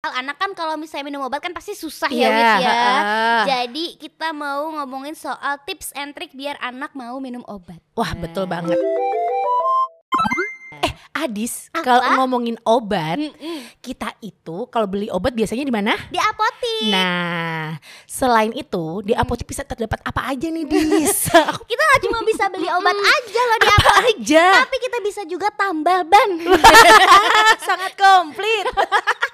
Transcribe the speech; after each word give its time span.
anak 0.00 0.38
kan 0.38 0.54
kalau 0.54 0.78
misalnya 0.78 1.10
minum 1.10 1.26
obat 1.26 1.42
kan 1.42 1.50
pasti 1.50 1.74
susah 1.74 2.06
Iya, 2.06 2.22
ya 2.22 2.30
Wit 2.30 2.46
ya. 2.46 2.54
heeh. 2.70 3.42
Jadi 3.44 3.84
kita 3.98 4.30
mau 4.30 4.70
ngomongin 4.72 5.18
soal 5.18 5.58
tips 5.66 5.90
and 5.92 6.14
trick 6.14 6.30
biar 6.32 6.54
anak 6.60 6.94
mau 6.94 7.18
minum 7.18 7.42
obat. 7.44 7.82
Wah 7.92 8.14
betul 8.14 8.46
Nah. 8.46 8.50
banget. 8.52 8.78
Eh 10.78 10.92
Adis, 11.18 11.66
kalau 11.74 11.98
ngomongin 12.14 12.54
obat, 12.62 13.18
kita 13.80 14.14
itu 14.20 14.70
kalau 14.70 14.86
beli 14.86 15.10
obat 15.10 15.34
biasanya 15.34 15.66
di 15.66 15.74
mana? 15.74 15.98
Di 16.06 16.14
apotik. 16.16 16.86
Nah, 16.86 17.74
selain 18.06 18.54
itu 18.54 19.02
di 19.02 19.10
apotek 19.12 19.42
bisa 19.44 19.66
terdapat 19.66 19.98
apa 20.00 20.30
aja 20.30 20.46
nih, 20.46 20.62
Dis? 20.62 21.26
Kita 21.70 21.82
nggak 21.82 22.00
cuma 22.00 22.18
bisa 22.22 22.46
beli 22.46 22.70
obat 22.70 22.94
aja 22.94 23.40
loh 23.42 23.58
di 23.58 23.66
apa 23.66 23.82
apotik, 23.90 24.16
aja? 24.22 24.44
tapi 24.62 24.76
kita 24.78 24.98
bisa 25.00 25.20
juga 25.26 25.50
tambal 25.50 26.06
ban. 26.06 26.30
Sangat 27.66 27.98
komplit. 27.98 28.70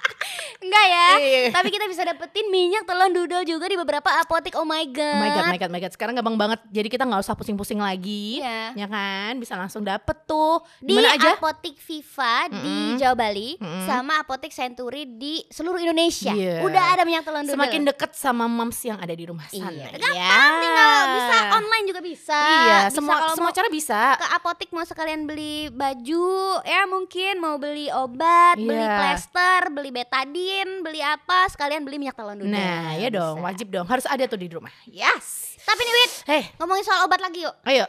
Enggak 0.65 0.85
ya? 0.87 1.07
Iya. 1.15 1.41
Tapi 1.51 1.69
kita 1.69 1.85
bisa 1.85 2.01
dapetin 2.03 2.49
minyak 2.49 2.83
telon 2.83 3.11
dudel 3.11 3.43
juga 3.43 3.65
di 3.65 3.75
beberapa 3.75 4.09
apotik. 4.17 4.55
Oh 4.55 4.65
my 4.65 4.81
god. 4.87 5.13
Oh 5.13 5.21
my 5.21 5.29
god, 5.29 5.45
my 5.47 5.57
god, 5.57 5.69
my 5.69 5.79
god. 5.79 5.91
Sekarang 5.91 6.13
gampang 6.13 6.33
banget. 6.35 6.59
Jadi 6.67 6.87
kita 6.87 7.03
nggak 7.03 7.21
usah 7.21 7.33
pusing-pusing 7.33 7.77
lagi. 7.77 8.41
Iya. 8.41 8.73
Ya 8.75 8.87
kan? 8.87 9.37
Bisa 9.37 9.53
langsung 9.53 9.81
dapet 9.81 10.25
tuh. 10.25 10.59
Di 10.79 10.89
Di 10.89 10.95
mana 10.95 11.13
aja? 11.13 11.35
apotik 11.35 11.77
Viva 11.77 12.49
di 12.49 12.57
Mm-mm. 12.57 12.97
Jawa 12.97 13.13
Bali 13.13 13.49
Mm-mm. 13.55 13.85
sama 13.85 14.17
apotik 14.17 14.49
Century 14.49 15.05
di 15.05 15.45
seluruh 15.45 15.77
Indonesia. 15.77 16.31
Iya. 16.31 16.63
Udah 16.63 16.85
ada 16.91 17.03
minyak 17.03 17.21
telon 17.21 17.43
dudel. 17.43 17.55
Semakin 17.55 17.81
deket 17.85 18.11
sama 18.13 18.45
moms 18.45 18.79
yang 18.81 18.97
ada 18.97 19.11
di 19.11 19.23
rumah 19.23 19.45
sana. 19.47 19.69
Iya. 19.69 19.85
Ya. 19.85 19.99
Gampang 20.01 20.53
tinggal 20.57 20.99
bisa 21.13 21.35
online 21.53 21.85
juga 21.85 22.01
bisa. 22.01 22.39
Iya, 22.39 22.77
Bisa 22.85 22.95
semua 22.95 23.15
semua 23.31 23.51
cara 23.51 23.67
bisa. 23.67 23.99
ke 24.15 24.27
apotik 24.31 24.69
mau 24.69 24.81
sekalian 24.81 25.25
beli 25.25 25.67
baju 25.69 26.27
ya 26.63 26.85
mungkin 26.85 27.33
mau 27.37 27.55
beli 27.55 27.91
obat, 27.91 28.55
beli 28.55 28.77
Iya. 28.77 28.95
plester, 28.95 29.59
beli 29.69 29.89
betadine, 29.89 30.54
beli 30.81 31.01
apa 31.01 31.49
sekalian 31.51 31.83
beli 31.83 31.99
minyak 31.99 32.15
telon 32.15 32.39
dudel. 32.39 32.55
Nah, 32.55 32.95
ya 32.95 33.11
dong, 33.11 33.39
Bisa. 33.39 33.45
wajib 33.45 33.67
dong. 33.67 33.85
Harus 33.85 34.05
ada 34.07 34.23
tuh 34.23 34.39
di 34.39 34.47
rumah. 34.47 34.71
Yes. 34.87 35.59
Tapi 35.65 35.81
nih 35.81 35.93
Wit, 35.97 36.11
Hei, 36.29 36.41
ngomongin 36.55 36.85
soal 36.85 37.03
obat 37.03 37.17
lagi 37.17 37.41
yuk. 37.41 37.55
ayo. 37.65 37.83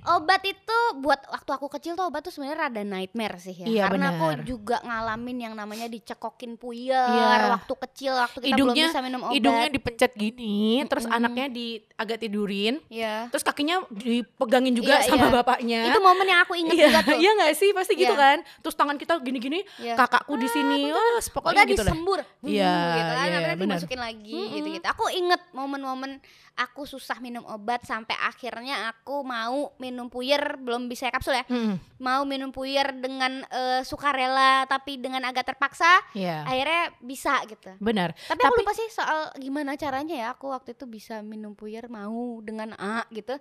Obat 0.00 0.40
itu 0.42 0.78
buat 0.96 1.18
waktu 1.26 1.50
aku 1.50 1.66
kecil 1.68 1.92
tuh 1.92 2.06
obat 2.06 2.22
tuh 2.22 2.30
sebenarnya 2.30 2.58
rada 2.64 2.80
nightmare 2.80 3.36
sih 3.36 3.52
ya. 3.52 3.66
Iya, 3.66 3.82
Karena 3.84 4.08
benar. 4.08 4.16
aku 4.16 4.26
juga 4.46 4.76
ngalamin 4.80 5.38
yang 5.42 5.54
namanya 5.54 5.84
dicekokin 5.84 6.54
puyer 6.54 6.94
Iya. 7.04 7.52
waktu 7.52 7.74
kecil 7.82 8.12
waktu 8.14 8.38
kita 8.40 8.54
Hidungnya- 8.54 8.86
belum 8.86 8.94
bisa 8.94 9.02
minum 9.02 9.20
obat. 9.22 9.34
Hidungnya 9.34 9.68
dipencet 9.68 10.12
gini, 10.14 10.56
terus 10.86 11.04
Mm-mm. 11.04 11.16
anaknya 11.18 11.46
di 11.48 11.66
agak 11.94 12.18
tidurin, 12.20 12.78
Iya. 12.86 13.26
terus 13.28 13.42
kakinya 13.42 13.82
dipegangin 13.90 14.72
juga 14.72 15.02
Iya, 15.02 15.10
sama 15.10 15.28
iya. 15.28 15.34
bapaknya. 15.34 15.80
Itu 15.86 15.98
momen 15.98 16.26
yang 16.26 16.40
aku 16.40 16.54
inget 16.54 16.72
Iya, 16.72 16.86
juga 16.88 17.00
tuh. 17.04 17.18
iya 17.18 17.30
gak 17.36 17.52
sih? 17.54 17.70
Pasti 17.72 17.92
gitu 17.94 18.14
Iya. 18.14 18.22
kan. 18.22 18.38
Terus 18.62 18.74
tangan 18.74 18.96
kita 18.96 19.12
gini-gini, 19.18 19.60
Iya. 19.76 19.98
kakakku 19.98 20.34
di 20.36 20.46
sini, 20.46 20.88
oh, 20.88 21.02
pokoknya 21.28 21.66
gitu 21.66 21.82
disembur, 21.82 22.22
Iya, 22.40 22.72
gitu 22.96 23.12
kan, 23.12 23.26
iya, 23.26 23.34
akhirnya 23.34 23.56
benar. 23.56 23.76
dimasukin 23.76 24.00
lagi 24.00 24.32
Mm-mm. 24.32 24.54
gitu-gitu. 24.54 24.86
Aku 24.88 25.04
inget 25.10 25.42
momen-momen 25.50 26.22
aku 26.54 26.82
susah 26.84 27.18
minum 27.18 27.42
obat 27.46 27.82
sampai 27.82 28.14
akhirnya 28.16 28.90
aku 28.90 29.22
mau 29.22 29.74
minum 29.76 29.87
puyer 30.08 30.58
belum 30.58 30.86
bisa 30.86 31.08
kapsul 31.08 31.32
ya, 31.32 31.44
Mm-mm. 31.46 31.80
mau 31.98 32.20
minum 32.22 32.50
puyer 32.50 32.92
dengan 32.92 33.40
eh, 33.44 33.80
sukarela 33.80 34.64
tapi 34.64 34.98
dengan 34.98 35.24
agak 35.24 35.48
terpaksa, 35.48 35.88
Iya, 36.12 36.44
akhirnya 36.44 36.82
bisa 37.00 37.40
gitu. 37.46 37.72
benar. 37.78 38.12
Tapi, 38.12 38.36
aku 38.38 38.52
Tapi- 38.52 38.60
lupa 38.60 38.72
sih 38.72 38.88
soal 38.88 39.18
gimana 39.36 39.72
caranya 39.74 40.14
ya 40.14 40.28
aku 40.30 40.48
waktu 40.48 40.74
itu 40.74 40.84
bisa 40.84 41.22
minum 41.22 41.54
puyer 41.54 41.86
mau 41.86 42.12
dengan 42.40 42.74
A 42.74 43.08
gitu. 43.08 43.38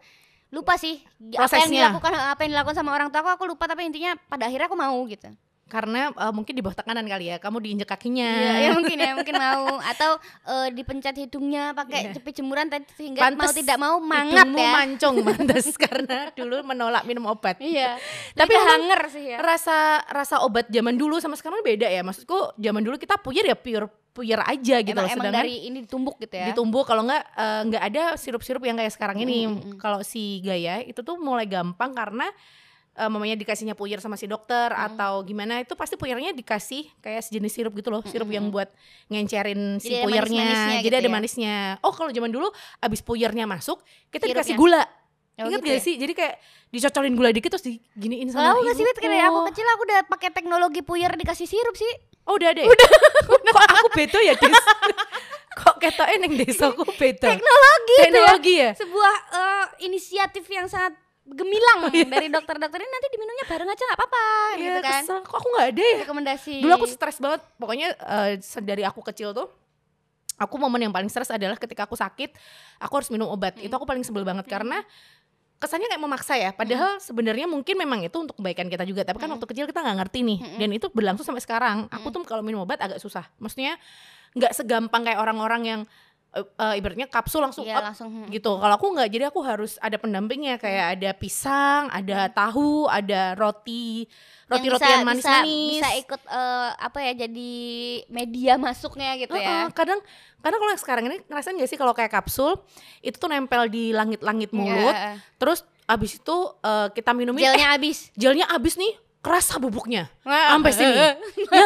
Lupa 0.47 0.79
sih 0.79 1.03
apa 1.35 1.59
yang 1.59 1.67
Prosesnya. 1.67 1.91
dilakukan 1.91 2.11
apa 2.15 2.39
yang 2.41 2.51
dilakukan 2.55 2.77
sama 2.77 2.95
orang 2.95 3.11
tua 3.11 3.19
aku 3.19 3.31
aku 3.35 3.43
lupa 3.51 3.67
tapi 3.67 3.83
intinya 3.83 4.15
pada 4.27 4.47
akhirnya 4.47 4.71
aku 4.71 4.79
mau 4.79 4.95
gitu. 5.03 5.27
Karena 5.67 6.09
eh, 6.09 6.31
mungkin 6.31 6.51
di 6.51 6.63
bawah 6.63 6.73
tekanan 6.73 7.03
kali 7.03 7.27
ya, 7.27 7.37
kamu 7.37 7.59
diinjek 7.59 7.85
kakinya. 7.85 8.31
Ya 8.57 8.71
mungkin 8.71 8.97
ya, 8.97 9.11
mungkin 9.13 9.35
mau 9.35 9.77
atau 9.91 10.15
eh, 10.47 10.67
dipencet 10.71 11.15
hidungnya 11.17 11.75
pakai 11.75 11.99
Iya. 11.99 12.13
cepit 12.15 12.39
jemuran 12.39 12.67
tadi 12.67 12.87
sehingga 12.95 13.19
mau 13.19 13.27
Pantes 13.27 13.51
tidak 13.53 13.77
mau 13.77 13.95
mangap 13.99 14.47
ya. 14.47 14.71
mancung 14.73 15.15
mantas 15.21 15.67
karena 15.83 16.31
dulu 16.31 16.63
menolak 16.63 17.03
minum 17.03 17.27
obat. 17.27 17.59
Iya. 17.59 17.99
Tapi 18.31 18.53
hanger 18.55 19.01
sih 19.11 19.23
ya. 19.27 19.37
Rasa 19.37 20.07
rasa 20.07 20.39
obat 20.41 20.71
zaman 20.71 20.95
dulu 20.95 21.19
sama 21.19 21.35
sekarang 21.35 21.59
beda 21.61 21.85
ya. 21.85 21.99
Maksudku 21.99 22.55
zaman 22.55 22.81
dulu 22.81 22.95
kita 22.95 23.19
puyer 23.19 23.43
ya 23.43 23.59
pure 23.59 23.85
puyer 24.15 24.41
aja 24.41 24.81
gitu 24.81 24.97
emang, 24.97 25.05
loh. 25.05 25.13
emang 25.13 25.25
Sedangkan 25.29 25.45
dari 25.45 25.55
ini 25.69 25.77
ditumbuk 25.85 26.17
gitu 26.17 26.33
ya. 26.33 26.49
ditumbuk 26.49 26.89
kalau 26.89 27.05
nggak 27.05 27.23
eh, 27.37 27.61
nggak 27.69 27.83
ada 27.85 28.03
sirup-sirup 28.17 28.63
yang 28.63 28.73
kayak 28.73 28.89
sekarang 28.89 29.21
ini. 29.21 29.45
Mm, 29.45 29.53
mm, 29.53 29.61
mm. 29.61 29.77
Kalau 29.77 30.01
si 30.01 30.41
Gaya 30.41 30.81
itu 30.81 31.05
tuh 31.05 31.21
mulai 31.21 31.45
gampang 31.45 31.93
karena 31.93 32.25
eh, 32.97 33.07
mamanya 33.07 33.35
dikasihnya 33.35 33.73
puyer 33.73 33.97
sama 33.97 34.13
si 34.13 34.25
dokter 34.25 34.67
Mm. 34.67 34.85
atau 34.89 35.21
gimana 35.21 35.53
itu 35.57 35.73
pasti 35.73 35.93
puyernya 35.93 36.33
dikasih 36.33 36.89
kayak 36.97 37.21
sejenis 37.21 37.51
sirup 37.51 37.73
gitu 37.73 37.87
loh, 37.87 38.01
sirup 38.03 38.25
Mm, 38.25 38.33
yang 38.33 38.45
buat 38.47 38.69
ngencerin 39.07 39.77
si 39.77 39.87
Jadi 39.87 39.95
ada 39.95 40.03
puyernya. 40.03 40.41
manis-manisnya 40.41 40.73
Jadi 40.73 40.83
gitu 40.83 40.95
ada 40.95 41.03
ya? 41.03 41.13
manisnya. 41.13 41.55
Oh, 41.79 41.91
kalau 41.91 42.09
zaman 42.09 42.27
dulu 42.27 42.49
abis 42.79 42.99
puyernya 42.99 43.45
masuk, 43.45 43.79
kita 44.07 44.25
Sirupnya. 44.25 44.33
dikasih 44.35 44.55
gula. 44.55 44.83
Oh, 45.37 45.45
Ingat 45.45 45.59
gitu 45.59 45.69
gak 45.69 45.77
ya? 45.77 45.83
sih? 45.83 45.95
Jadi 45.95 46.13
kayak 46.13 46.35
dicocolin 46.67 47.13
gula 47.13 47.29
dikit 47.29 47.53
terus 47.53 47.61
diginiin 47.63 48.27
sama 48.27 48.49
Tahu 48.49 48.57
gak 48.59 48.73
sih 48.73 48.83
Wit, 48.83 48.89
ibuku. 48.91 49.05
kayak 49.07 49.25
aku 49.27 49.39
kecil 49.47 49.65
aku 49.67 49.81
udah 49.83 49.99
pakai 50.09 50.29
teknologi 50.31 50.81
puyer 50.81 51.13
dikasih 51.13 51.45
sirup 51.45 51.73
sih. 51.73 51.93
Oh 52.25 52.33
udah 52.33 52.49
ada 52.49 52.59
ya? 52.59 52.67
Udah. 52.67 52.89
Kok 53.53 53.63
aku 53.71 53.87
beda 53.93 54.19
ya, 54.19 54.33
Dis? 54.33 54.57
Kok 55.57 55.75
ketoknya 55.77 56.15
neng 56.19 56.33
desaku 56.35 56.83
beda? 56.91 57.29
Teknologi 57.29 57.85
itu 57.87 57.93
ya. 57.93 58.03
Teknologi 58.03 58.53
ya? 58.55 58.71
Sebuah 58.75 59.13
eh, 59.31 59.65
inisiatif 59.83 60.45
yang 60.47 60.65
sangat 60.65 60.97
gemilang 61.27 61.79
Oh, 61.83 61.91
iya. 61.91 62.07
dari 62.07 62.27
dokter-dokter 62.27 62.79
ini 62.79 62.87
nanti 62.87 63.07
diminumnya 63.11 63.45
bareng 63.45 63.67
aja 63.67 63.83
nggak 63.83 63.99
apa-apa 63.99 64.25
Iya, 64.53 64.63
gitu 64.63 64.79
kan. 64.81 65.01
kesel. 65.03 65.17
Kok 65.21 65.35
aku 65.35 65.47
gak 65.53 65.67
ada 65.67 65.83
ya? 65.83 65.97
Rekomendasi. 66.03 66.53
Dulu 66.63 66.71
aku 66.73 66.87
stres 66.87 67.17
banget. 67.17 67.41
Pokoknya 67.55 67.87
eh, 67.93 68.31
dari 68.61 68.83
aku 68.83 69.03
kecil 69.03 69.31
tuh 69.31 69.47
aku 70.37 70.55
momen 70.55 70.79
yang 70.79 70.93
paling 70.93 71.09
stres 71.09 71.27
adalah 71.27 71.57
ketika 71.57 71.83
aku 71.83 71.93
sakit, 71.93 72.29
aku 72.77 72.93
harus 72.93 73.09
minum 73.09 73.27
obat. 73.27 73.57
Hmm. 73.57 73.65
Itu 73.65 73.73
aku 73.73 73.83
paling 73.83 74.05
sebel 74.05 74.21
banget 74.21 74.45
karena 74.45 74.85
kesannya 75.57 75.89
kayak 75.89 75.99
memaksa 75.99 76.37
ya. 76.37 76.53
Padahal 76.53 77.01
sebenarnya 77.01 77.49
mungkin 77.49 77.73
memang 77.73 78.05
itu 78.05 78.13
untuk 78.15 78.37
kebaikan 78.37 78.69
kita 78.69 78.85
juga. 78.85 79.01
Tapi 79.01 79.17
kan 79.17 79.25
Hmm. 79.27 79.35
waktu 79.35 79.47
kecil 79.49 79.65
kita 79.65 79.81
nggak 79.81 79.97
ngerti 80.05 80.19
nih. 80.21 80.39
Hmm. 80.39 80.57
Dan 80.61 80.69
itu 80.71 80.87
berlangsung 80.93 81.25
sampai 81.25 81.41
sekarang. 81.41 81.89
Aku 81.89 82.13
tuh 82.13 82.21
kalau 82.23 82.45
minum 82.45 82.61
obat 82.61 82.77
agak 82.77 83.01
susah. 83.01 83.25
Maksudnya 83.37 83.75
nggak 84.37 84.53
segampang 84.53 85.01
kayak 85.01 85.17
orang-orang 85.17 85.61
yang 85.65 85.81
eh, 86.29 86.43
eh, 86.43 86.73
ibaratnya 86.75 87.05
kapsul 87.05 87.39
langsung 87.39 87.63
Iya 87.63 87.77
up 87.77 87.83
langsung. 87.85 88.09
hmm. 88.09 88.27
gitu. 88.29 88.51
Kalau 88.53 88.73
aku 88.73 88.87
nggak, 88.89 89.09
jadi 89.09 89.23
aku 89.27 89.39
harus 89.41 89.75
ada 89.77 89.95
pendampingnya 89.95 90.55
kayak 90.55 90.95
ada 90.95 91.09
pisang, 91.11 91.87
ada 91.87 92.27
tahu, 92.29 92.85
ada 92.85 93.33
roti, 93.33 94.05
roti 94.45 94.63
Yang 94.63 94.73
rotian 94.75 94.91
bisa- 94.93 95.07
manis-manis. 95.07 95.51
Bisa, 95.73 95.81
bisa 95.83 95.89
ikut 95.97 96.21
eh, 96.23 96.69
apa 96.77 96.97
ya 97.01 97.11
jadi 97.17 97.53
media 98.07 98.53
masuknya 98.57 99.15
gitu 99.15 99.33
ya. 99.33 99.65
Heeh, 99.65 99.65
kadang 99.71 99.99
kadang 100.37 100.59
kalau 100.59 100.71
yang 100.71 100.79
sekarang 100.79 101.03
ini 101.05 101.17
ngerasain 101.23 101.55
gak 101.55 101.67
sih 101.67 101.75
kalau 101.75 101.91
kayak 101.91 102.11
kapsul 102.11 102.59
itu 102.99 103.15
tuh 103.15 103.27
nempel 103.27 103.67
di 103.67 103.89
langit-langit 103.89 104.51
mulut, 104.51 104.91
Iya. 104.91 105.17
terus 105.35 105.61
abis 105.83 106.17
itu 106.17 106.37
eh, 106.61 106.87
kita 106.91 107.11
minumin 107.11 107.39
eh, 107.39 107.47
Gelnya 107.49 107.67
habis. 107.71 108.11
gelnya 108.13 108.45
abis 108.47 108.75
nih 108.75 108.93
kerasa 109.27 109.53
bubuknya 109.57 110.07
sampai 110.23 110.71
sini. 110.71 110.95
ya 110.95 111.11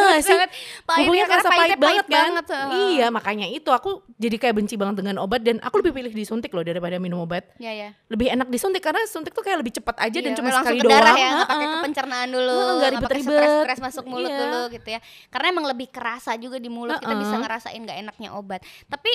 gak 0.02 0.18
sih? 0.18 0.34
Sangat 0.34 0.50
pahit 0.82 1.06
Bubuknya 1.06 1.22
ya, 1.22 1.30
kerasa 1.30 1.48
pahit 1.48 1.60
pahitnya 1.62 1.78
banget 1.78 2.06
kan? 2.06 2.26
banget. 2.34 2.44
Iya 2.90 3.06
makanya 3.08 3.46
itu 3.46 3.70
aku 3.70 3.90
jadi 4.16 4.36
kayak 4.36 4.54
benci 4.56 4.74
banget 4.74 4.96
dengan 4.98 5.16
obat 5.18 5.40
dan 5.40 5.56
aku 5.58 5.78
lebih 5.78 5.92
pilih 5.92 6.10
disuntik 6.10 6.50
loh 6.50 6.60
daripada 6.60 6.98
minum 6.98 7.22
obat. 7.22 7.46
Iya 7.56 7.72
ya. 7.72 7.88
Lebih 8.08 8.26
enak 8.32 8.48
disuntik 8.48 8.82
karena 8.82 9.06
suntik 9.06 9.30
tuh 9.30 9.40
kayak 9.40 9.62
lebih 9.62 9.72
cepat 9.72 9.96
aja 10.00 10.18
dan 10.18 10.32
Iya, 10.32 10.38
cuma 10.38 10.48
langsung 10.50 10.74
sekali 10.74 10.80
ke 10.80 10.90
darah 10.90 11.06
doang. 11.08 11.22
ya, 11.22 11.30
pakai 11.44 11.66
ke 11.66 11.78
pencernaan 11.80 12.28
dulu, 12.28 12.52
nggak 12.52 12.72
pakai 12.74 12.92
ribet-ribet. 12.92 13.38
stres-stres 13.38 13.78
masuk 13.80 14.04
mulut 14.04 14.26
Iya. 14.26 14.40
dulu 14.40 14.60
gitu 14.74 14.88
ya. 14.90 15.00
Karena 15.28 15.46
emang 15.48 15.66
lebih 15.66 15.88
kerasa 15.88 16.34
juga 16.34 16.58
di 16.58 16.66
mulut 16.66 16.98
kita 16.98 17.14
bisa 17.14 17.34
ngerasain 17.36 17.78
nggak 17.78 17.98
enaknya 18.00 18.28
obat. 18.32 18.60
Tapi 18.86 19.12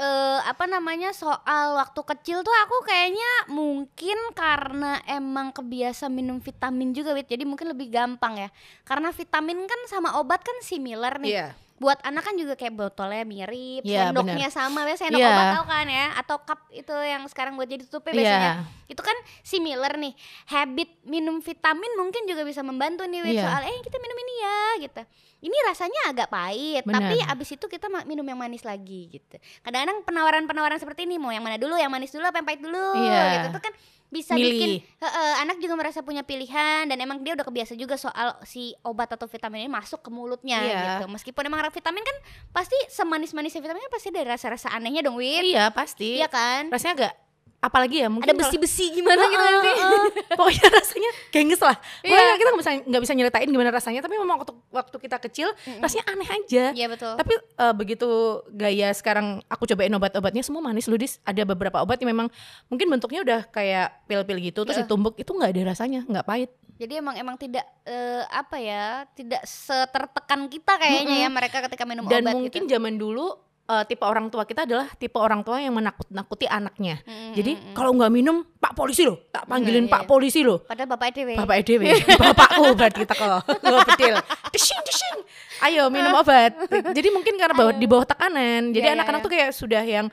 eh, 0.00 0.38
apa 0.48 0.64
namanya 0.64 1.12
soal 1.12 1.76
waktu 1.76 2.00
kecil 2.16 2.40
tuh 2.40 2.56
aku 2.64 2.88
kayaknya 2.88 3.52
mungkin 3.52 4.16
karena 4.32 5.04
emang 5.04 5.52
kebiasa 5.52 6.08
minum 6.08 6.40
vitamin 6.40 6.96
juga 6.96 7.12
Wit. 7.12 7.28
Jadi 7.28 7.44
mungkin 7.44 7.68
lebih 7.68 7.92
gampang 7.92 8.40
ya. 8.40 8.48
Karena 8.88 9.12
vitamin 9.12 9.68
kan 9.68 9.80
sama 9.92 10.16
obat 10.16 10.40
kan 10.40 10.56
similar 10.64 11.20
nih. 11.20 11.32
Iya. 11.36 11.48
Buat 11.80 12.04
anak 12.04 12.28
kan 12.28 12.36
juga 12.36 12.54
kayak 12.54 12.76
botolnya 12.76 13.24
mirip, 13.24 13.80
Iya, 13.82 14.12
sendoknya 14.12 14.52
sama, 14.52 14.84
biasa 14.84 15.08
sendok 15.08 15.16
Iya. 15.16 15.32
obat 15.32 15.46
tau 15.56 15.64
kan 15.64 15.86
ya, 15.88 16.06
atau 16.12 16.36
cup 16.44 16.60
itu 16.70 16.92
yang 16.92 17.24
sekarang 17.24 17.56
buat 17.56 17.64
jadi 17.64 17.88
tutupnya 17.88 18.12
Iya. 18.12 18.20
biasanya 18.20 18.52
itu 18.90 19.00
kan 19.00 19.16
similar 19.40 19.94
nih 19.96 20.12
habit 20.46 20.90
minum 21.06 21.38
vitamin 21.38 21.92
mungkin 21.94 22.26
juga 22.26 22.42
bisa 22.42 22.60
membantu 22.60 23.06
nih 23.06 23.22
Iya. 23.32 23.46
soal 23.46 23.62
eh 23.64 23.78
kita 23.80 23.96
minum 23.96 24.18
ini 24.18 24.34
ya 24.36 24.58
gitu 24.82 25.02
ini 25.40 25.56
rasanya 25.64 26.00
agak 26.10 26.28
pahit 26.28 26.82
Benar. 26.84 26.98
tapi 27.00 27.16
abis 27.22 27.48
itu 27.54 27.64
kita 27.64 27.86
minum 28.04 28.26
yang 28.26 28.36
manis 28.36 28.60
lagi 28.60 29.08
gitu 29.08 29.38
kadang-kadang 29.62 30.02
penawaran-penawaran 30.04 30.76
seperti 30.76 31.06
ini 31.06 31.16
mau 31.16 31.30
yang 31.30 31.40
mana 31.40 31.54
dulu 31.54 31.78
yang 31.78 31.88
manis 31.88 32.10
dulu 32.10 32.26
apa 32.26 32.42
yang 32.42 32.48
pahit 32.50 32.60
dulu 32.60 32.86
Iya. 32.98 33.22
gitu 33.40 33.46
itu 33.54 33.60
kan 33.62 33.72
bisa 34.10 34.34
Milih. 34.34 34.50
bikin 34.52 34.70
Heeh, 34.98 35.32
anak 35.40 35.56
juga 35.56 35.74
merasa 35.74 36.02
punya 36.02 36.20
pilihan 36.20 36.84
dan 36.84 36.98
emang 36.98 37.22
dia 37.22 37.32
udah 37.32 37.42
kebiasa 37.42 37.72
juga 37.72 37.94
soal 37.94 38.34
si 38.42 38.74
obat 38.82 39.06
atau 39.08 39.24
vitamin 39.24 39.64
ini 39.64 39.70
masuk 39.70 40.02
ke 40.02 40.10
mulutnya 40.10 40.58
Iya. 40.58 40.80
gitu 40.98 41.06
meskipun 41.08 41.46
emang 41.46 41.62
vitamin 41.70 42.02
kan 42.02 42.16
pasti 42.50 42.74
semanis-manisnya 42.90 43.58
vitamin 43.58 43.80
kan 43.80 43.92
pasti 43.92 44.10
ada 44.10 44.26
rasa-rasa 44.28 44.68
anehnya 44.68 45.00
dong 45.00 45.14
Wit 45.14 45.46
Iya 45.46 45.70
pasti. 45.70 46.18
iya 46.18 46.26
kan 46.26 46.66
Rasanya 46.68 46.94
agak 46.98 47.12
apalagi 47.60 48.00
ya 48.00 48.08
mungkin 48.08 48.24
ada 48.26 48.40
besi-besi 48.40 48.88
gimana 48.90 49.20
gitu 49.22 49.36
Heeh, 49.36 49.52
nanti. 49.54 49.70
heeh. 49.70 50.04
pokoknya 50.40 50.66
rasanya 50.72 51.10
gengs 51.28 51.60
lah 51.60 51.76
Iya. 52.00 52.08
pokoknya 52.10 52.34
kita 52.34 52.48
nggak 52.48 52.58
bisa 52.58 52.70
nggak 52.88 53.02
bisa 53.04 53.12
nyeritain 53.12 53.48
gimana 53.48 53.70
rasanya 53.70 54.00
tapi 54.00 54.14
memang 54.16 54.36
waktu 54.40 54.52
waktu 54.70 54.96
kita 54.98 55.16
kecil 55.20 55.48
rasanya 55.76 56.04
aneh 56.08 56.24
aja 56.26 56.64
Iya 56.72 56.86
betul. 56.88 57.12
tapi 57.14 57.34
eh, 57.36 57.74
begitu 57.74 58.08
gaya 58.48 58.88
sekarang 58.90 59.44
aku 59.46 59.64
cobain 59.66 59.92
obat-obatnya 59.92 60.40
semua 60.40 60.60
manis 60.60 60.88
ludis 60.88 61.20
ada 61.22 61.44
beberapa 61.44 61.78
obat 61.78 62.00
yang 62.00 62.10
memang 62.10 62.32
mungkin 62.66 62.88
bentuknya 62.88 63.20
udah 63.20 63.40
kayak 63.46 64.04
pil-pil 64.04 64.40
gitu 64.42 64.64
terus 64.64 64.74
Heeh. 64.74 64.88
ditumbuk 64.88 65.14
itu 65.14 65.28
nggak 65.28 65.52
ada 65.52 65.62
rasanya 65.68 66.00
nggak 66.04 66.24
pahit 66.24 66.50
Jadi 66.74 66.96
emang 66.96 67.12
emang 67.12 67.36
tidak 67.36 67.60
eh, 67.84 68.24
apa 68.24 68.56
ya, 68.56 69.04
tidak 69.12 69.44
setertekan 69.44 70.48
kita 70.48 70.80
kayaknya 70.80 71.16
ya 71.18 71.28
mereka 71.28 71.60
ketika 71.60 71.84
minum 71.84 72.08
dan 72.08 72.24
obat 72.24 72.32
mungkin 72.32 72.62
gitu. 72.64 72.72
zaman 72.72 72.96
dulu 72.96 73.36
eh, 73.70 73.84
tipe 73.86 74.02
orang 74.02 74.26
tua 74.28 74.42
kita 74.42 74.66
adalah 74.66 74.90
tipe 74.98 75.14
orang 75.14 75.46
tua 75.46 75.62
yang 75.62 75.78
menakut-nakuti 75.78 76.50
anaknya 76.50 76.98
Mm, 77.06 77.32
jadi 77.38 77.52
kalau 77.72 77.94
nggak 77.94 78.10
minum 78.12 78.42
pak 78.58 78.74
polisi 78.74 79.06
loh 79.06 79.30
tak 79.30 79.46
panggilin 79.46 79.86
iya, 79.86 79.92
pak 79.92 80.02
iya. 80.04 80.08
polisi 80.10 80.40
loh 80.42 80.58
Padahal 80.66 80.88
bapak 80.90 81.06
EDW. 81.14 81.30
Bapak 81.38 81.56
EDW, 81.62 81.82
bapakku 82.18 82.64
berarti 82.78 82.98
kita 83.02 83.14
nggak 83.14 83.86
bedil. 83.90 84.14
Deshing, 84.54 84.80
deshing. 84.86 85.18
Ayo 85.66 85.90
minum 85.92 86.14
obat. 86.16 86.52
Jadi 86.96 87.08
mungkin 87.10 87.34
karena 87.36 87.54
bawah, 87.54 87.74
di 87.74 87.86
bawah 87.86 88.06
tekanan. 88.06 88.70
Jadi 88.70 88.80
Iya, 88.80 88.92
iya, 88.92 88.96
anak-anak 88.96 89.20
iya. 89.20 89.26
tuh 89.26 89.32
kayak 89.32 89.50
sudah 89.52 89.82
yang 89.84 90.06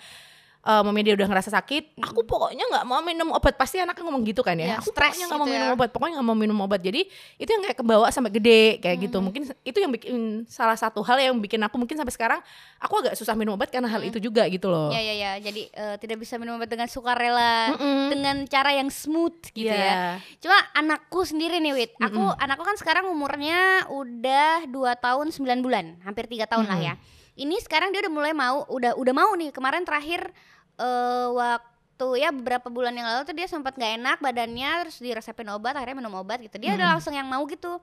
eh 0.59 0.81
mamanya 0.83 1.05
dia 1.07 1.15
udah 1.15 1.27
ngerasa 1.29 1.49
sakit, 1.49 1.95
aku 1.97 2.21
pokoknya 2.23 2.63
nggak 2.65 2.83
mau 2.83 2.99
minum 2.99 3.31
obat. 3.31 3.55
Pasti 3.55 3.77
anaknya 3.77 4.03
ngomong 4.03 4.23
gitu 4.23 4.41
kan 4.41 4.55
ya. 4.55 4.67
Iya, 4.67 4.75
aku 4.79 4.91
stres 4.91 5.15
pokoknya 5.15 5.25
nggak 5.25 5.31
mau 5.33 5.45
gitu 5.45 5.53
minum 5.53 5.67
ya. 5.67 5.75
obat, 5.75 5.89
pokoknya 5.89 6.13
nggak 6.15 6.27
mau 6.27 6.37
minum 6.37 6.57
obat. 6.59 6.81
Jadi 6.81 7.01
itu 7.35 7.49
yang 7.49 7.61
kayak 7.61 7.77
kebawa 7.79 8.07
sampai 8.09 8.31
gede 8.31 8.63
kayak 8.79 8.97
gitu. 8.99 9.17
Mungkin 9.17 9.41
itu 9.63 9.77
yang 9.77 9.91
bikin 9.91 10.15
salah 10.45 10.75
satu 10.75 10.99
hal 11.01 11.17
yang 11.17 11.35
bikin 11.37 11.61
aku 11.61 11.75
mungkin 11.75 11.95
sampai 11.95 12.11
sekarang 12.11 12.39
aku 12.77 12.93
agak 12.99 13.13
susah 13.15 13.31
minum 13.33 13.55
obat 13.55 13.69
karena 13.69 13.87
hal 13.87 14.01
itu 14.01 14.19
juga 14.19 14.43
gitu 14.47 14.67
loh. 14.67 14.91
Ya 14.91 14.99
ya 14.99 15.15
ya. 15.15 15.31
Jadi 15.39 15.71
eh, 15.71 15.95
tidak 15.97 16.19
bisa 16.19 16.35
minum 16.35 16.55
obat 16.55 16.67
dengan 16.67 16.85
sukarela, 16.85 17.71
Mm-mm. 17.73 18.11
dengan 18.11 18.35
cara 18.45 18.71
yang 18.71 18.91
smooth 18.91 19.39
gitu 19.51 19.71
Iya. 19.71 19.79
ya. 19.79 19.99
Cuma 20.39 20.57
anakku 20.73 21.23
sendiri 21.23 21.57
nih 21.57 21.73
Wit, 21.73 21.91
aku 21.97 22.21
anakku 22.35 22.61
kan 22.61 22.75
sekarang 22.75 23.07
umurnya 23.07 23.87
udah 23.87 24.67
2 24.67 24.75
tahun 24.97 25.27
9 25.31 25.59
bulan, 25.59 25.95
hampir 26.03 26.27
tiga 26.27 26.43
tahun 26.43 26.65
lah 26.65 26.79
ya. 26.81 26.93
Ini 27.37 27.55
sekarang 27.61 27.93
dia 27.93 28.01
udah 28.01 28.13
mulai 28.13 28.33
mau, 28.33 28.65
udah 28.65 28.97
udah 28.97 29.13
mau 29.13 29.31
nih. 29.37 29.53
Kemarin 29.53 29.85
terakhir 29.85 30.33
eh 30.77 31.27
waktu 31.29 32.21
ya 32.21 32.29
beberapa 32.33 32.69
bulan 32.73 32.93
yang 32.97 33.05
lalu 33.05 33.29
tuh 33.29 33.35
dia 33.37 33.45
sempat 33.45 33.77
nggak 33.77 33.93
enak 34.01 34.17
badannya, 34.17 34.71
terus 34.85 34.97
diresepin 34.97 35.49
obat, 35.53 35.77
akhirnya 35.77 36.01
minum 36.01 36.17
obat 36.17 36.41
gitu. 36.41 36.57
Dia 36.57 36.73
udah 36.73 36.97
langsung 36.97 37.13
yang 37.13 37.29
mau 37.29 37.45
gitu. 37.45 37.77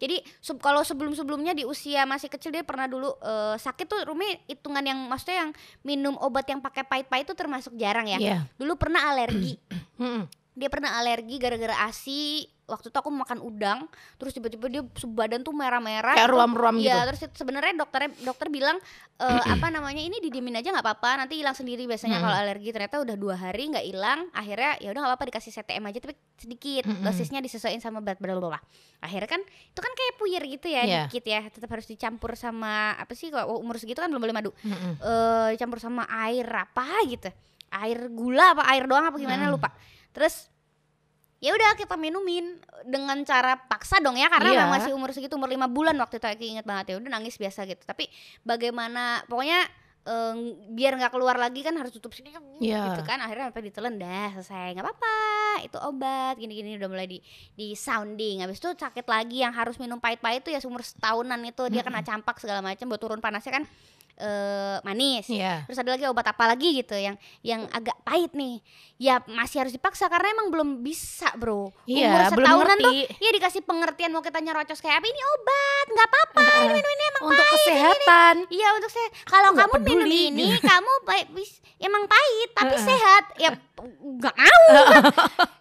Jadi 0.00 0.24
sub- 0.40 0.64
kalau 0.64 0.80
sebelum-sebelumnya 0.80 1.52
di 1.52 1.68
usia 1.68 2.08
masih 2.08 2.32
kecil 2.32 2.48
dia 2.48 2.64
pernah 2.64 2.88
dulu 2.88 3.12
eh, 3.20 3.56
sakit 3.60 3.84
tuh 3.84 4.00
Rumi 4.08 4.32
hitungan 4.48 4.80
yang 4.80 4.96
maksudnya 4.96 5.44
yang 5.44 5.50
minum 5.84 6.16
obat 6.16 6.48
yang 6.48 6.64
pakai 6.64 6.88
pahit-pahit 6.88 7.28
itu 7.28 7.36
termasuk 7.36 7.76
jarang 7.76 8.08
ya. 8.08 8.16
Iya. 8.16 8.38
Dulu 8.56 8.80
pernah 8.80 9.12
alergi 9.12 9.60
Mm-mm. 10.00 10.24
dia 10.60 10.72
pernah 10.72 10.96
alergi 10.96 11.36
gara-gara 11.36 11.84
ASI 11.84 12.48
waktu 12.70 12.86
itu 12.86 12.96
aku 12.96 13.10
makan 13.10 13.38
udang 13.40 13.90
terus 14.14 14.30
tiba-tiba 14.30 14.66
dia 14.66 14.82
sebadan 14.94 15.40
tuh 15.40 15.50
merah-merah 15.50 16.14
Kayak 16.14 16.30
ruam-ruam 16.30 16.78
gitu. 16.78 16.86
Iya, 16.86 17.02
terus 17.04 17.20
sebenarnya 17.32 17.74
dokternya 17.74 18.14
dokter 18.22 18.46
bilang 18.46 18.78
eh, 19.16 19.42
apa 19.44 19.66
namanya 19.68 19.98
ini 19.98 20.16
didiemin 20.18 20.54
aja 20.54 20.70
nggak 20.70 20.80
apa-apa 20.82 21.10
nanti 21.18 21.36
hilang 21.36 21.52
sendiri 21.52 21.84
biasanya 21.84 22.16
Mm-mm. 22.16 22.24
kalau 22.24 22.36
alergi 22.38 22.70
ternyata 22.70 22.96
udah 22.98 23.16
dua 23.16 23.34
hari 23.34 23.68
nggak 23.68 23.82
hilang 23.84 24.30
akhirnya 24.30 24.78
ya 24.78 24.88
udah 24.88 25.00
nggak 25.00 25.12
apa-apa 25.12 25.26
dikasih 25.28 25.50
CTM 25.52 25.84
aja 25.84 25.98
tapi 26.00 26.14
sedikit 26.36 26.84
Mm-mm. 26.86 27.02
dosisnya 27.02 27.40
disesuaikan 27.40 27.82
sama 27.82 27.98
berat 27.98 28.16
badan 28.16 28.38
lah 28.38 28.62
akhirnya 29.00 29.28
kan 29.28 29.42
itu 29.42 29.80
kan 29.80 29.92
kayak 29.92 30.14
puyer 30.16 30.42
gitu 30.46 30.66
ya 30.66 30.82
Iya. 30.82 31.00
dikit 31.04 31.24
ya 31.24 31.40
tetap 31.44 31.68
harus 31.68 31.84
dicampur 31.84 32.32
sama 32.32 32.94
apa 32.94 33.10
sih 33.12 33.28
kalau 33.28 33.58
umur 33.58 33.74
segitu 33.74 33.98
kan 33.98 34.06
belum 34.06 34.22
boleh 34.22 34.32
madu 34.32 34.50
eh 34.62 35.48
dicampur 35.50 35.76
sama 35.76 36.04
air 36.22 36.46
apa 36.46 36.86
gitu 37.04 37.28
air 37.70 37.98
gula 38.08 38.52
apa 38.52 38.62
air 38.68 38.84
doang 38.84 39.04
apa 39.04 39.16
gimana 39.16 39.42
Hmm. 39.42 39.54
lupa 39.54 39.70
terus 40.10 40.50
ya 41.40 41.50
udah 41.50 41.72
kita 41.72 41.96
minumin 41.96 42.56
dengan 42.84 43.16
cara 43.24 43.56
paksa 43.58 43.96
dong 43.98 44.14
ya 44.14 44.28
karena 44.28 44.46
Iya. 44.46 44.58
memang 44.60 44.72
masih 44.76 44.92
umur 44.92 45.08
segitu 45.10 45.34
umur 45.34 45.48
lima 45.48 45.66
bulan 45.66 45.96
waktu 45.96 46.16
itu 46.16 46.26
aku 46.26 46.44
inget 46.46 46.64
banget 46.64 46.92
ya. 46.92 46.94
Udah 46.96 47.10
nangis 47.10 47.34
biasa 47.34 47.64
gitu. 47.64 47.80
Tapi 47.82 48.06
bagaimana 48.44 49.24
pokoknya 49.24 49.64
eh, 50.00 50.34
biar 50.70 50.96
nggak 50.96 51.12
keluar 51.12 51.36
lagi 51.36 51.60
kan 51.60 51.76
harus 51.76 51.92
tutup 51.92 52.12
sini 52.12 52.32
Iya. 52.58 52.92
gitu 52.92 53.02
kan. 53.02 53.20
Akhirnya 53.20 53.48
sampai 53.48 53.64
ditelan 53.64 53.96
dah 53.96 54.28
selesai 54.34 54.72
nggak 54.72 54.84
apa-apa. 54.84 55.16
Itu 55.60 55.76
obat 55.76 56.36
gini-gini 56.36 56.76
udah 56.76 56.88
mulai 56.88 57.04
di 57.04 57.18
di 57.52 57.72
sounding. 57.72 58.40
Habis 58.40 58.60
itu 58.60 58.72
sakit 58.72 59.04
lagi 59.04 59.40
yang 59.40 59.52
harus 59.52 59.76
minum 59.76 59.96
pahit-pahit 59.96 60.40
itu 60.40 60.52
ya 60.52 60.60
umur 60.64 60.80
setahunan 60.80 61.40
itu. 61.42 61.68
Dia 61.68 61.80
kena 61.80 62.00
campak 62.00 62.36
segala 62.36 62.60
macam 62.60 62.84
buat 62.84 62.96
turun 62.96 63.20
panasnya 63.20 63.60
kan 63.60 63.64
eh, 64.20 64.76
manis 64.82 65.24
Iya. 65.26 65.64
terus 65.64 65.76
ada 65.76 65.90
lagi 65.90 66.04
obat 66.04 66.26
apa 66.26 66.44
lagi 66.46 66.76
gitu 66.76 66.92
yang 66.92 67.16
yang 67.40 67.64
agak 67.68 67.96
pahit 68.00 68.30
nih 68.30 68.60
ya 68.96 69.18
masih 69.26 69.58
harus 69.58 69.72
dipaksa 69.72 70.06
karena 70.06 70.30
emang 70.30 70.48
belum 70.48 70.68
bisa 70.78 71.32
bro 71.34 71.72
Iya, 71.84 72.06
umur 72.06 72.20
setahunan 72.30 72.76
tuh 72.78 72.92
ya 73.16 73.30
dikasih 73.30 73.62
pengertian 73.62 74.10
mau 74.10 74.20
kita 74.20 74.38
nyerocos 74.38 74.78
kayak 74.78 75.00
apa 75.00 75.06
ini 75.06 75.20
obat 75.32 75.86
nggak 75.88 76.06
apa-apa 76.06 76.44
ini 76.60 76.74
minum 76.74 76.90
ini 76.90 77.04
emang 77.08 77.22
Untuk 77.26 77.40
pahit 77.42 77.56
kesehatan. 77.58 78.34
iya 78.48 78.68
untuk 78.72 78.90
saya 78.90 79.08
kalau 79.24 79.50
kamu 79.50 79.74
minum 79.78 80.04
peduli. 80.04 80.20
ini 80.30 80.46
kamu 80.70 80.92
bis- 81.32 81.58
emang 81.78 82.04
pahit 82.04 82.48
tapi 82.52 82.74
Heeh. 82.74 82.86
sehat 82.86 83.24
ya 83.36 83.50
nggak 83.80 84.34
mau 84.36 84.62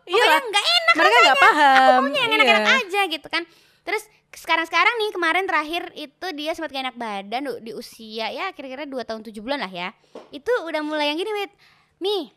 Iya. 0.05 0.19
pokoknya 0.19 0.39
nggak 0.43 0.65
enak 0.67 0.93
Mereka 0.95 1.17
nggak 1.21 1.39
paham. 1.39 1.99
maunya 2.01 2.19
yang 2.19 2.31
enak-enak 2.33 2.63
Iya. 2.65 2.77
aja 2.81 3.01
gitu 3.07 3.27
kan 3.27 3.43
terus 3.79 4.03
sekarang-sekarang 4.49 4.95
nih 4.97 5.11
kemarin 5.13 5.45
terakhir 5.45 5.83
itu 5.93 6.27
dia 6.33 6.57
sempat 6.57 6.73
gak 6.73 6.89
enak 6.89 6.97
badan 6.97 7.61
di 7.61 7.69
usia 7.69 8.33
ya 8.33 8.49
kira-kira 8.49 8.89
2 8.89 8.97
tahun 9.05 9.21
7 9.21 9.29
bulan 9.45 9.61
lah 9.61 9.69
ya 9.69 9.93
itu 10.33 10.49
udah 10.65 10.81
mulai 10.81 11.13
yang 11.13 11.21
gini 11.21 11.29
wit 11.37 11.53
Mi 12.01 12.33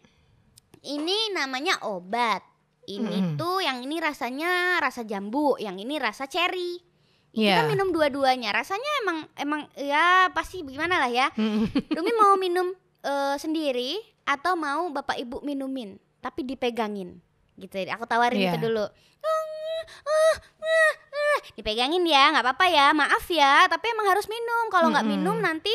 ini 0.84 1.32
namanya 1.32 1.80
obat 1.88 2.44
ini 2.84 3.32
Mm-mm. 3.32 3.40
tuh 3.40 3.64
yang 3.64 3.80
ini 3.80 3.96
rasanya 3.96 4.76
rasa 4.76 5.08
jambu 5.08 5.56
yang 5.56 5.80
ini 5.80 5.96
rasa 5.96 6.28
cherry 6.28 6.84
Iya. 7.32 7.64
kita 7.64 7.72
minum 7.72 7.96
dua-duanya 7.96 8.52
rasanya 8.52 8.92
emang 9.00 9.18
emang 9.40 9.60
ya 9.80 10.28
pasti 10.36 10.60
gimana 10.60 11.00
lah 11.00 11.08
ya. 11.08 11.32
Rumi 11.96 12.12
mau 12.12 12.36
minum 12.36 12.76
eh, 13.00 13.36
sendiri 13.40 13.96
atau 14.28 14.52
mau 14.52 14.92
bapak 14.92 15.16
ibu 15.16 15.40
minumin 15.40 15.96
tapi 16.20 16.44
dipegangin 16.44 17.24
gitu 17.56 17.80
aku 17.88 18.04
tawarin 18.04 18.36
Iya. 18.36 18.52
itu 18.52 18.68
dulu 18.68 18.84
"Ah, 19.24 19.44
ah, 19.84 20.36
ah, 20.60 20.92
ah." 21.10 21.38
dipegangin 21.52 22.02
ya 22.02 22.30
nggak 22.30 22.44
apa-apa 22.44 22.66
ya 22.66 22.86
maaf 22.92 23.24
ya 23.26 23.66
tapi 23.66 23.90
emang 23.90 24.06
harus 24.08 24.26
minum 24.26 24.64
kalau 24.68 24.88
nggak 24.88 25.06
minum 25.06 25.38
nanti 25.38 25.72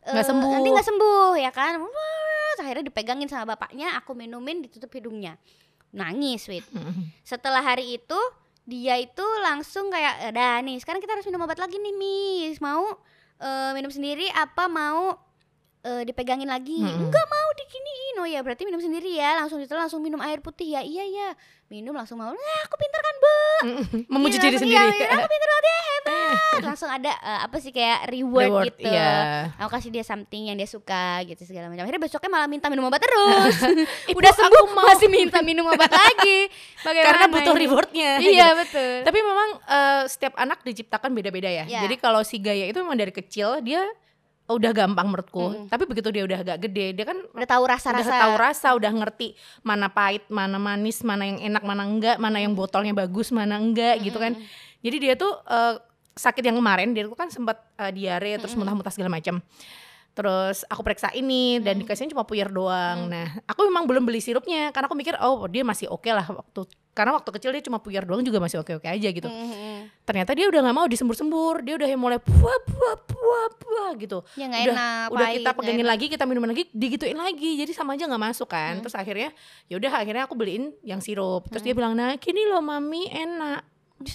Nggak 0.00 0.26
sembuh. 0.26 0.50
nanti 0.50 0.68
nggak 0.70 0.86
sembuh 0.86 1.32
ya 1.36 1.50
kan 1.50 1.76
Wah, 1.76 2.56
akhirnya 2.56 2.88
dipegangin 2.88 3.28
sama 3.28 3.52
bapaknya 3.52 3.94
aku 3.94 4.12
minumin 4.12 4.60
ditutup 4.60 4.88
hidungnya 4.90 5.36
nangis 5.90 6.44
sweet 6.44 6.64
Mm. 6.70 7.10
setelah 7.20 7.60
hari 7.60 7.96
itu 7.96 8.18
dia 8.62 8.94
itu 8.96 9.24
langsung 9.42 9.90
kayak 9.90 10.30
ada 10.30 10.62
nih 10.62 10.78
sekarang 10.78 11.02
kita 11.02 11.12
harus 11.12 11.26
minum 11.26 11.42
obat 11.42 11.58
lagi 11.58 11.76
nih 11.76 11.92
Miss 11.92 12.62
mau 12.62 12.86
eh, 13.36 13.70
minum 13.72 13.90
sendiri 13.90 14.30
apa 14.30 14.66
mau 14.66 15.18
eh, 15.82 16.02
dipegangin 16.04 16.46
lagi 16.46 16.78
Mm-mm. 16.78 17.06
enggak 17.06 17.26
mau 17.26 17.48
diginiin 17.54 18.16
oh 18.16 18.28
ya 18.28 18.40
berarti 18.40 18.62
minum 18.62 18.78
sendiri 18.78 19.10
ya 19.12 19.36
langsung 19.36 19.58
ditelan 19.58 19.84
langsung 19.84 19.98
minum 19.98 20.20
air 20.20 20.38
putih 20.38 20.70
ya 20.70 20.80
iya 20.80 21.04
ya 21.04 21.28
minum 21.66 21.92
langsung 21.92 22.16
mau 22.16 22.28
nah 22.28 22.58
aku 22.64 22.76
pinter 22.76 22.98
kan 22.98 23.14
bu 23.16 23.34
Memuji 24.08 24.36
Iya, 24.36 24.42
diri 24.42 24.56
sendiri. 24.58 24.96
iya, 24.96 25.06
aku 25.12 25.24
pinter 25.24 25.48
banget 25.48 25.64
ya 25.64 25.78
hebat 25.80 26.62
langsung 26.68 26.88
ada 26.88 27.12
eh, 27.14 27.40
apa 27.42 27.56
sih 27.56 27.70
kayak 27.70 28.08
reward, 28.08 28.46
Reward, 28.46 28.66
gitu 28.74 28.88
iya. 28.88 29.48
aku 29.54 29.70
kasih 29.70 29.90
dia 29.90 30.02
something 30.02 30.42
yang 30.46 30.56
dia 30.56 30.66
suka 30.66 31.22
gitu 31.24 31.42
segala 31.42 31.68
macam 31.68 31.82
akhirnya 31.82 32.02
besoknya 32.02 32.28
malah 32.28 32.46
minta 32.46 32.66
minum 32.66 32.84
obat 32.84 33.00
terus 33.00 33.54
udah 34.18 34.32
sembuh 34.32 34.50
aku 34.62 34.74
mau. 34.74 34.84
masih 34.86 35.08
minta 35.08 35.38
minum 35.40 35.64
obat 35.66 35.88
lagi 35.88 36.48
Bagaimana 36.80 37.06
Karena 37.06 37.26
butuh 37.28 37.52
ini? 37.52 37.60
rewardnya. 37.62 38.10
iya 38.18 38.46
gitu. 38.48 38.58
betul 38.58 38.92
Tapi 39.04 39.18
memang 39.20 39.48
eh, 39.62 40.02
setiap 40.08 40.34
anak 40.34 40.58
diciptakan 40.60 41.10
beda-beda 41.12 41.46
ya. 41.46 41.64
Iya. 41.64 41.80
Jadi 41.84 41.94
kalau 41.96 42.20
si 42.20 42.36
Gaya 42.36 42.64
itu 42.64 42.80
memang 42.80 42.96
dari 42.96 43.12
kecil 43.12 43.60
dia 43.60 43.84
udah 44.56 44.72
gampang 44.74 45.06
menurutku. 45.06 45.44
Mm-mm. 45.52 45.66
Tapi 45.70 45.84
begitu 45.86 46.08
dia 46.10 46.24
udah 46.26 46.38
agak 46.42 46.58
gede, 46.66 46.86
dia 46.96 47.04
kan 47.06 47.18
udah 47.20 47.48
tahu 47.48 47.64
rasa-rasa 47.66 48.06
udah 48.10 48.22
tahu 48.22 48.34
rasa, 48.38 48.68
udah 48.74 48.92
ngerti 48.92 49.38
mana 49.62 49.86
pahit, 49.90 50.26
mana 50.30 50.58
manis, 50.58 51.02
mana 51.06 51.26
yang 51.26 51.38
enak, 51.38 51.62
mana 51.62 51.82
enggak, 51.86 52.16
mana 52.18 52.38
yang 52.42 52.52
botolnya 52.52 52.94
bagus, 52.94 53.30
mana 53.30 53.56
enggak 53.58 54.02
gitu 54.02 54.18
kan. 54.18 54.34
Jadi 54.80 54.96
dia 54.98 55.14
tuh 55.14 55.32
eh, 55.46 55.74
sakit 56.16 56.42
yang 56.42 56.58
kemarin 56.58 56.92
dia 56.92 57.06
tuh 57.06 57.16
kan 57.16 57.28
sempat 57.30 57.60
eh, 57.78 57.92
diare 57.94 58.36
terus 58.40 58.56
muntah-muntah 58.58 58.92
segala 58.92 59.12
macam. 59.12 59.38
Terus 60.10 60.66
aku 60.66 60.82
periksa 60.82 61.14
ini 61.14 61.62
dan 61.62 61.78
dikasihnya 61.78 62.12
cuma 62.12 62.26
puyer 62.26 62.50
doang. 62.50 63.06
Nah, 63.06 63.40
aku 63.46 63.62
memang 63.70 63.86
belum 63.86 64.02
beli 64.02 64.18
sirupnya 64.18 64.74
karena 64.74 64.90
aku 64.90 64.98
mikir 64.98 65.14
oh 65.22 65.46
dia 65.46 65.62
masih 65.62 65.86
oke 65.86 66.10
lah 66.10 66.26
waktu 66.26 66.66
karena 66.90 67.14
waktu 67.14 67.30
kecil 67.30 67.50
dia 67.54 67.62
cuma 67.62 67.78
puyer 67.78 68.02
doang 68.02 68.20
juga 68.20 68.38
masih 68.38 68.60
oke-oke 68.60 68.84
aja 68.84 69.08
gitu. 69.08 69.30
Mm-mm. 69.30 69.88
Ternyata 70.02 70.34
dia 70.34 70.50
udah 70.50 70.60
nggak 70.60 70.76
mau 70.76 70.86
disembur-sembur, 70.90 71.62
dia 71.62 71.78
udah 71.78 71.86
yang 71.86 72.02
mulai 72.02 72.18
puah 72.18 72.58
puah 72.66 72.96
puah 73.06 73.46
puah 73.56 73.90
gitu 73.94 74.18
ya 74.34 74.50
nggak 74.50 74.62
udah 74.66 74.74
enak 74.74 75.06
udah 75.10 75.26
pahit, 75.26 75.36
kita 75.38 75.50
pegangin 75.54 75.80
enak. 75.82 75.92
lagi 75.94 76.06
kita 76.10 76.24
minumin 76.26 76.50
lagi 76.50 76.64
digituin 76.74 77.18
lagi 77.18 77.50
jadi 77.58 77.72
sama 77.74 77.94
aja 77.94 78.10
nggak 78.10 78.22
masuk 78.30 78.48
kan 78.50 78.78
Hmm. 78.78 78.82
terus 78.82 78.94
akhirnya 78.98 79.30
ya 79.66 79.78
udah 79.78 79.92
akhirnya 79.94 80.22
aku 80.26 80.34
beliin 80.34 80.74
yang 80.82 80.98
sirup 80.98 81.46
terus 81.46 81.62
dia 81.62 81.74
bilang 81.74 81.94
nah 81.94 82.14
gini 82.18 82.42
loh 82.46 82.58
mami 82.58 83.06
enak 83.06 83.62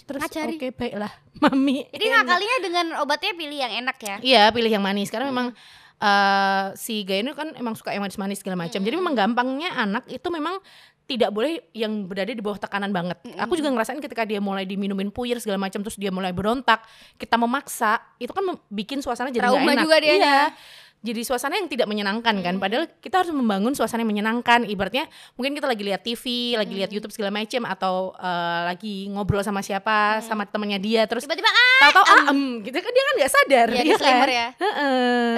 terus 0.03 0.22
Ngacari. 0.25 0.58
oke 0.60 0.67
baiklah 0.75 1.12
mami 1.44 1.88
jadi 1.91 2.05
enak." 2.12 2.17
ngakalinya 2.27 2.58
dengan 2.60 2.86
obatnya 3.00 3.32
pilih 3.36 3.58
yang 3.58 3.74
enak 3.84 3.98
ya 4.03 4.15
iya 4.20 4.44
pilih 4.51 4.72
yang 4.72 4.84
manis 4.84 5.08
karena 5.08 5.32
memang 5.32 5.55
eh 5.96 6.65
si 6.75 7.08
Gaya 7.08 7.24
ini 7.24 7.32
kan 7.32 7.55
emang 7.55 7.72
suka 7.79 7.96
yang 7.96 8.03
manis-manis 8.03 8.44
segala 8.44 8.60
macam. 8.60 8.84
Jadi 8.84 8.96
memang 9.00 9.15
gampangnya 9.15 9.72
anak 9.79 10.03
itu 10.12 10.27
memang 10.27 10.60
tidak 11.05 11.29
boleh 11.29 11.62
yang 11.71 12.09
berada 12.09 12.33
di 12.33 12.41
bawah 12.41 12.57
tekanan 12.57 12.89
banget. 12.89 13.17
Aku 13.38 13.53
juga 13.53 13.69
ngerasain 13.69 14.01
ketika 14.01 14.25
dia 14.25 14.41
mulai 14.41 14.65
diminumin 14.65 15.13
puyer 15.13 15.38
segala 15.38 15.62
macam 15.62 15.85
terus 15.85 15.97
dia 15.97 16.09
mulai 16.09 16.33
berontak, 16.33 16.81
kita 17.21 17.38
memaksa, 17.38 18.01
itu 18.17 18.33
kan 18.33 18.57
bikin 18.74 19.05
suasana 19.05 19.29
jadi 19.29 19.45
Trauma 19.45 19.74
enak. 19.74 19.83
juga 19.85 19.95
dianya. 20.01 20.50
Iya. 20.50 20.83
Jadi 21.05 21.21
suasana 21.21 21.62
yang 21.62 21.69
tidak 21.69 21.85
menyenangkan 21.85 22.33
kan. 22.41 22.57
Padahal 22.57 22.89
kita 22.97 23.21
harus 23.21 23.29
membangun 23.29 23.77
suasana 23.77 24.01
yang 24.01 24.09
menyenangkan. 24.09 24.65
Ibaratnya 24.65 25.05
mungkin 25.38 25.53
kita 25.53 25.69
lagi 25.69 25.85
lihat 25.85 26.01
TV, 26.01 26.57
lagi 26.57 26.74
lihat 26.74 26.89
YouTube 26.89 27.13
segala 27.13 27.29
macam 27.29 27.62
atau 27.69 28.17
eh, 28.17 28.62
lagi 28.74 29.05
ngobrol 29.13 29.45
sama 29.45 29.62
siapa, 29.62 30.25
sama 30.25 30.50
temannya 30.50 30.81
dia 30.81 31.05
terus 31.05 31.29
tiba-tiba 31.29 31.45
ah 31.45 31.65
tahu-tahu 31.85 32.05
ah, 32.09 32.31
em, 32.33 32.65
gitu 32.65 32.77
kan 32.81 32.89
dia 32.89 33.03
kan 33.05 33.13
nggak 33.21 33.31
sadar 33.31 33.67
ya 33.69 33.77
ya 33.77 33.83
disclaimer 33.85 34.29
kan? 34.29 34.38
ya 34.39 34.47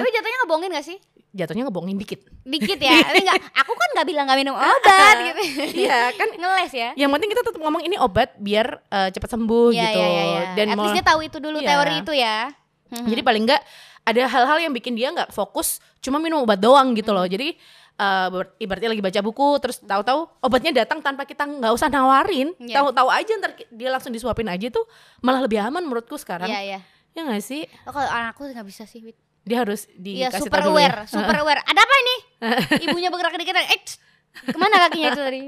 tapi 0.00 0.08
jatuhnya 0.14 0.38
ngebohongin 0.44 0.70
gak 0.72 0.86
sih 0.86 0.98
Jatuhnya 1.30 1.64
ngebohongin 1.64 1.96
dikit. 1.96 2.24
dikit 2.42 2.78
ya 2.78 2.96
tapi 3.04 3.20
nggak 3.20 3.36
aku 3.54 3.72
kan 3.72 3.88
nggak 3.92 4.06
bilang 4.06 4.24
nggak 4.24 4.38
minum 4.38 4.54
obat 4.54 5.16
gitu 5.28 5.40
Iya 5.78 6.10
kan 6.12 6.28
ngeles 6.30 6.72
ya 6.72 6.90
yang 6.94 7.10
penting 7.10 7.28
kita 7.28 7.42
tetap 7.42 7.58
ngomong 7.58 7.82
ini 7.82 7.96
obat 7.96 8.32
biar 8.34 8.80
eh, 8.84 9.08
cepat 9.10 9.30
sembuh 9.30 9.68
Iya, 9.68 9.82
gitu 9.82 9.98
iya, 9.98 10.08
iya, 10.08 10.24
iya. 10.24 10.40
dan 10.54 10.66
at 10.68 10.78
least 10.78 10.94
dia 10.94 11.04
tahu 11.04 11.20
itu 11.20 11.36
dulu 11.36 11.58
Iya. 11.58 11.68
teori 11.70 11.94
itu 11.98 12.12
ya 12.14 12.38
Mhm. 12.88 13.04
jadi 13.06 13.20
paling 13.20 13.42
enggak 13.44 13.60
ada 14.02 14.22
hal-hal 14.26 14.58
yang 14.58 14.72
bikin 14.72 14.92
dia 14.92 15.08
nggak 15.10 15.28
fokus 15.28 15.76
cuma 15.98 16.16
minum 16.16 16.40
obat 16.40 16.56
doang 16.56 16.92
gitu 16.92 17.10
Hmm. 17.10 17.20
loh 17.20 17.26
jadi 17.26 17.52
eh, 17.94 18.26
ber- 18.28 18.56
ibaratnya 18.56 18.88
lagi 18.88 19.02
baca 19.02 19.20
buku 19.20 19.48
terus 19.58 19.76
tahu-tahu 19.78 20.24
obatnya 20.40 20.72
datang 20.72 20.98
tanpa 20.98 21.22
kita 21.22 21.44
nggak 21.44 21.68
usah 21.68 21.86
nawarin 21.86 22.56
Iya. 22.56 22.80
tahu-tahu 22.80 23.08
aja 23.10 23.32
ntar 23.36 23.52
dia 23.60 23.88
langsung 23.88 24.08
disuapin 24.08 24.46
aja 24.46 24.70
tuh 24.70 24.88
malah 25.18 25.42
lebih 25.42 25.60
aman 25.60 25.82
menurutku 25.82 26.14
sekarang 26.14 26.48
iya 26.48 26.60
iya 26.64 26.78
ya 27.10 27.20
nggak 27.20 27.42
sih 27.42 27.68
oh, 27.82 27.90
kalau 27.90 28.06
anakku 28.06 28.46
nggak 28.46 28.64
bisa 28.64 28.82
sih. 28.84 29.02
Dia 29.48 29.58
harus 29.58 29.88
Iya 29.90 30.28
dikasih 30.28 30.44
super 30.44 30.60
tahu 30.60 30.68
dulu 30.68 30.78
ya. 30.78 30.84
aware, 30.84 30.98
super 31.08 31.36
aware. 31.42 31.60
Ada 31.64 31.80
apa 31.80 31.94
ini? 31.96 32.16
Ibunya 32.84 33.08
bergerak 33.08 33.34
dikit, 33.34 33.56
eh 33.56 33.80
ke 34.38 34.54
mana 34.54 34.86
kakinya 34.86 35.08
itu 35.10 35.22
tadi? 35.24 35.40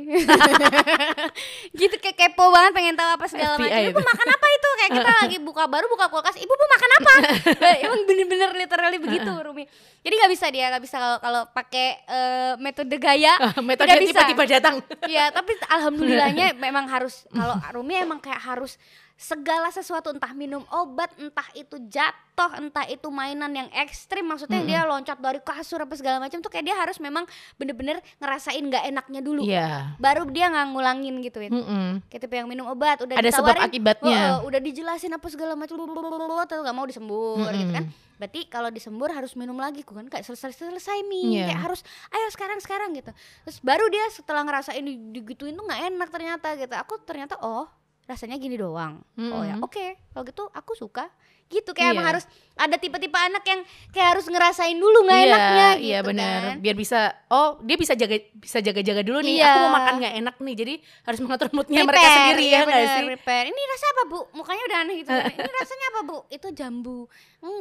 gitu 1.79 1.95
kayak 2.01 2.17
kepo 2.17 2.51
banget 2.51 2.73
pengen 2.75 2.95
tahu 2.99 3.07
apa 3.07 3.27
segala 3.31 3.55
macam. 3.55 3.71
Ibu 3.71 4.01
makan 4.01 4.27
apa 4.27 4.47
itu? 4.51 4.69
Kayak 4.75 4.91
kita 4.91 5.11
lagi 5.15 5.37
buka 5.39 5.63
baru 5.71 5.87
buka 5.87 6.07
kulkas, 6.11 6.35
ibu 6.37 6.51
mau 6.51 6.69
makan 6.69 6.91
apa? 6.99 7.13
Nah, 7.55 7.75
Emang 7.87 8.01
bener-bener 8.03 8.51
literally 8.51 8.99
begitu 8.99 9.31
Rumi. 9.31 9.65
Jadi 10.01 10.15
nggak 10.17 10.33
bisa 10.33 10.47
dia 10.51 10.65
nggak 10.75 10.83
bisa 10.83 10.97
kalau 10.99 11.19
kalau 11.21 11.43
pakai 11.53 11.87
eh, 12.03 12.53
metode 12.59 12.97
gaya. 12.99 13.37
metode 13.61 13.95
tiba-tiba 14.01 14.43
datang 14.49 14.75
Iya, 15.07 15.31
tapi 15.31 15.55
alhamdulillahnya 15.71 16.57
memang 16.57 16.91
harus 16.91 17.29
kalau 17.31 17.55
Rumi 17.71 17.95
emang 17.95 18.19
kayak 18.19 18.43
harus 18.43 18.75
segala 19.21 19.69
sesuatu 19.69 20.09
entah 20.09 20.33
minum 20.33 20.65
obat, 20.73 21.13
entah 21.21 21.45
itu 21.53 21.77
jatuh, 21.85 22.57
entah 22.57 22.89
itu 22.89 23.05
mainan 23.13 23.53
yang 23.53 23.69
ekstrim, 23.77 24.25
maksudnya 24.25 24.65
dia 24.65 24.81
loncat 24.83 25.21
dari 25.21 25.45
kasur 25.45 25.77
apa 25.77 25.93
segala 25.93 26.17
macam 26.17 26.41
tuh 26.41 26.49
kayak 26.49 26.65
dia 26.65 26.73
harus 26.73 26.97
memang 26.97 27.29
bener-bener 27.55 28.01
ngerasain 28.17 28.65
nggak 28.65 28.89
enaknya 28.89 29.21
dulu. 29.21 29.45
iya 29.45 29.93
Baru 30.01 30.25
dia 30.25 30.49
nggak 30.49 30.73
ngulangin 30.73 31.21
gitu 31.21 31.37
Win. 31.37 31.53
Mm-mm. 31.53 32.01
Kayak 32.09 32.21
tipe 32.25 32.35
yang 32.35 32.49
minum 32.49 32.65
obat 32.65 33.05
udah 33.05 33.21
Ada 33.21 33.29
sebab 33.29 33.61
akibatnya. 33.61 34.41
"Oh, 34.41 34.49
udah 34.49 34.57
dijelasin 34.57 35.13
apa 35.13 35.29
segala 35.29 35.53
macam 35.53 35.77
terus 35.77 36.65
nggak 36.65 36.73
mau 36.75 36.89
disembur 36.89 37.45
gitu 37.53 37.73
kan. 37.77 37.85
Berarti 38.17 38.41
kalau 38.49 38.69
disembur 38.69 39.13
harus 39.13 39.37
minum 39.37 39.57
lagi 39.57 39.85
kan 39.85 40.09
kayak 40.09 40.25
selesai 40.25 40.53
selesai 40.53 41.05
mi 41.05 41.37
Iya. 41.37 41.53
kayak 41.53 41.61
harus 41.61 41.81
ayo 42.09 42.29
sekarang 42.33 42.57
sekarang 42.61 42.97
gitu. 42.97 43.13
Terus 43.45 43.61
baru 43.61 43.85
dia 43.89 44.05
setelah 44.09 44.45
ngerasain 44.45 44.81
di- 44.81 45.13
digituin 45.13 45.53
tuh 45.53 45.65
nggak 45.65 45.93
enak 45.93 46.09
ternyata 46.09 46.57
gitu. 46.57 46.73
Aku 46.73 46.97
ternyata 47.01 47.37
oh 47.41 47.69
rasanya 48.11 48.37
gini 48.43 48.59
doang. 48.59 48.99
Oh 49.15 49.47
ya 49.47 49.63
oke 49.63 50.11
kalau 50.11 50.27
gitu 50.27 50.45
aku 50.51 50.75
suka 50.75 51.07
gitu 51.51 51.75
kayak 51.75 51.99
emang 51.99 52.07
Iya. 52.07 52.11
harus 52.15 52.25
ada 52.55 52.77
tipe-tipe 52.79 53.19
anak 53.19 53.43
yang 53.43 53.61
kayak 53.91 54.09
harus 54.15 54.27
ngerasain 54.31 54.79
dulu 54.79 55.03
nggak 55.03 55.19
iya, 55.19 55.27
enaknya 55.27 55.69
gitu 55.75 55.83
iya 55.83 55.99
benar. 56.07 56.39
kan. 56.39 56.57
Biar 56.63 56.77
bisa 56.79 56.99
oh, 57.27 57.59
dia 57.67 57.75
bisa 57.75 57.99
jaga 57.99 58.17
bisa 58.39 58.59
jaga-jaga 58.63 59.03
dulu 59.03 59.19
nih. 59.27 59.43
Iya. 59.43 59.51
Aku 59.51 59.59
mau 59.67 59.73
makan 59.83 59.95
nggak 59.99 60.15
enak 60.23 60.37
nih. 60.39 60.55
Jadi 60.55 60.75
harus 61.03 61.19
mengatur 61.19 61.49
moodnya 61.51 61.83
mereka 61.83 62.07
sendiri 62.07 62.45
iya 62.47 62.55
ya 62.55 62.67
nggak 62.71 62.87
sih? 62.87 63.07
prepare. 63.19 63.47
Ini 63.51 63.61
rasa 63.67 63.87
apa 63.91 64.03
bu? 64.07 64.21
Mukanya 64.39 64.63
udah 64.71 64.79
aneh 64.79 64.95
gitu. 65.03 65.11
Ini 65.43 65.53
rasanya 65.59 65.87
apa 65.91 66.01
bu? 66.07 66.19
Itu 66.31 66.49
jambu. 66.55 66.99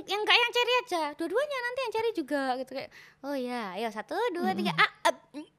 Yang 0.05 0.21
enggak 0.21 0.37
yang 0.37 0.51
ceri 0.53 0.73
aja. 0.85 1.01
Dua-duanya 1.17 1.57
nanti 1.65 1.79
yang 1.81 1.93
ceri 1.97 2.09
juga 2.13 2.41
gitu 2.61 2.71
kayak. 2.77 2.89
Oh 3.25 3.35
ya, 3.35 3.73
ayo 3.75 3.89
satu, 3.89 4.15
dua, 4.31 4.53
tiga. 4.53 4.71
Ah, 4.77 5.11
ah, 5.11 5.15
mm. 5.33 5.58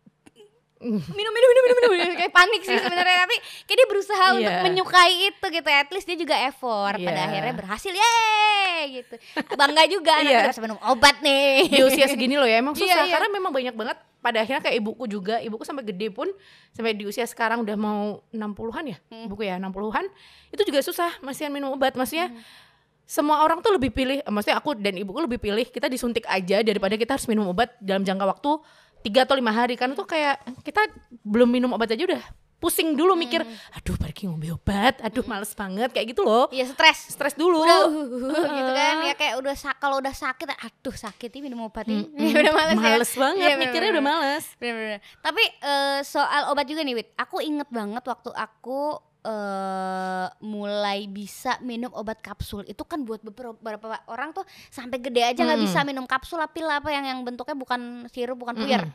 Minum, 0.81 1.05
minum, 1.33 1.51
minum, 1.53 1.65
minum, 1.77 1.91
minum. 1.93 2.17
kayak 2.17 2.33
panik 2.33 2.63
sih 2.63 2.73
sebenarnya. 2.81 3.29
Tapi 3.29 3.37
kayak 3.65 3.77
dia 3.77 3.87
berusaha 3.87 4.25
untuk 4.33 4.49
Iya. 4.49 4.65
menyukai 4.65 5.15
itu 5.29 5.47
gitu. 5.47 5.69
At 5.69 5.89
least 5.91 6.07
dia 6.09 6.17
juga 6.17 6.35
effort. 6.41 6.97
Pada 6.97 7.13
Iya. 7.15 7.27
akhirnya 7.29 7.55
berhasil, 7.55 7.93
yeay 7.93 8.83
gitu. 8.99 9.15
Bangga 9.53 9.83
juga 9.87 10.13
anak 10.17 10.33
udah 10.33 10.51
bisa 10.51 10.63
minum 10.65 10.81
obat 10.83 11.17
nih. 11.21 11.69
Di 11.69 11.83
usia 11.85 12.07
segini 12.07 12.35
loh 12.35 12.45
ya 12.45 12.59
emang 12.59 12.73
susah 12.73 13.05
iya. 13.05 13.13
karena 13.13 13.29
memang 13.29 13.53
banyak 13.53 13.73
banget 13.73 13.97
pada 14.19 14.37
akhirnya 14.39 14.61
kayak 14.61 14.77
ibuku 14.77 15.05
juga, 15.07 15.41
ibuku 15.41 15.65
sampai 15.65 15.81
gede 15.83 16.09
pun 16.09 16.29
sampai 16.71 16.93
di 16.93 17.05
usia 17.05 17.25
sekarang 17.25 17.61
udah 17.61 17.73
mau 17.73 18.21
60-an 18.29 18.85
ya, 18.87 18.97
Hmm. 19.09 19.25
ibuku 19.25 19.45
ya 19.45 19.57
60-an, 19.57 20.05
itu 20.49 20.61
juga 20.63 20.81
susah 20.81 21.09
masih 21.21 21.49
minum 21.49 21.73
obat. 21.73 21.97
Maksudnya 21.97 22.29
Hmm. 22.29 22.41
semua 23.03 23.41
orang 23.41 23.59
tuh 23.59 23.73
lebih 23.73 23.89
pilih, 23.91 24.21
maksudnya 24.23 24.57
aku 24.57 24.77
dan 24.77 24.95
ibuku 24.95 25.19
lebih 25.19 25.41
pilih 25.41 25.65
kita 25.65 25.89
disuntik 25.89 26.23
aja 26.27 26.61
daripada 26.61 26.95
kita 26.95 27.17
harus 27.17 27.27
minum 27.27 27.49
obat 27.49 27.73
dalam 27.81 28.01
jangka 28.01 28.23
waktu 28.23 28.61
tiga 29.01 29.25
atau 29.29 29.37
lima 29.37 29.53
hari. 29.53 29.75
Karena 29.77 29.97
tuh 29.97 30.09
kayak 30.09 30.41
kita 30.65 30.81
belum 31.25 31.49
minum 31.49 31.71
obat 31.75 31.93
aja 31.93 32.05
udah 32.05 32.23
pusing 32.61 32.93
dulu 32.93 33.17
mikir, 33.17 33.41
aduh 33.73 33.97
pergi 33.97 34.29
ngombe 34.29 34.53
obat, 34.53 35.01
aduh 35.01 35.25
males 35.25 35.51
banget 35.51 35.91
kayak 35.91 36.13
gitu 36.13 36.21
loh. 36.21 36.47
Iya 36.53 36.69
stres. 36.69 37.09
Stres 37.09 37.35
dulu. 37.35 37.65
udah 37.65 37.79
uh, 37.89 38.53
gitu 38.53 38.71
kan 38.71 38.95
ya 39.03 39.15
kayak 39.17 39.35
udah 39.41 39.55
kalau 39.75 39.97
udah 39.97 40.13
sakit 40.13 40.45
aduh 40.53 40.93
sakit 40.93 41.31
ini 41.33 41.49
minum 41.49 41.65
obat 41.65 41.89
ini 41.89 42.05
Ya 42.15 42.37
udah 42.45 42.53
males, 42.53 42.77
ya. 42.77 42.85
Males 42.85 43.13
banget, 43.15 43.41
Iya, 43.43 43.55
mikirnya 43.57 43.91
bener-bener. 43.91 43.97
udah 43.97 44.05
males. 44.05 44.45
Bener-bener. 44.55 45.01
Tapi 45.19 45.43
eh, 45.59 45.99
soal 46.03 46.43
obat 46.47 46.65
juga 46.65 46.81
nih 46.81 46.95
Wit, 46.95 47.09
aku 47.17 47.41
inget 47.41 47.69
banget 47.69 48.05
waktu 48.05 48.31
aku 48.31 49.01
eh 49.21 50.27
mulai 50.41 51.05
bisa 51.05 51.61
minum 51.61 51.93
obat 51.93 52.19
kapsul 52.19 52.65
itu 52.65 52.81
kan 52.83 53.05
buat 53.05 53.21
beberapa 53.21 54.01
orang 54.07 54.33
tuh 54.33 54.43
sampai 54.69 54.97
gede 54.97 55.21
aja 55.23 55.41
nggak 55.43 55.61
Mm. 55.61 55.67
bisa 55.67 55.81
minum 55.83 56.05
kapsul 56.05 56.41
pil 56.49 56.65
apa 56.65 56.89
yang 56.89 57.05
yang 57.05 57.21
bentuknya 57.21 57.53
bukan 57.53 57.81
sirup 58.09 58.35
bukan 58.35 58.57
puyer 58.57 58.89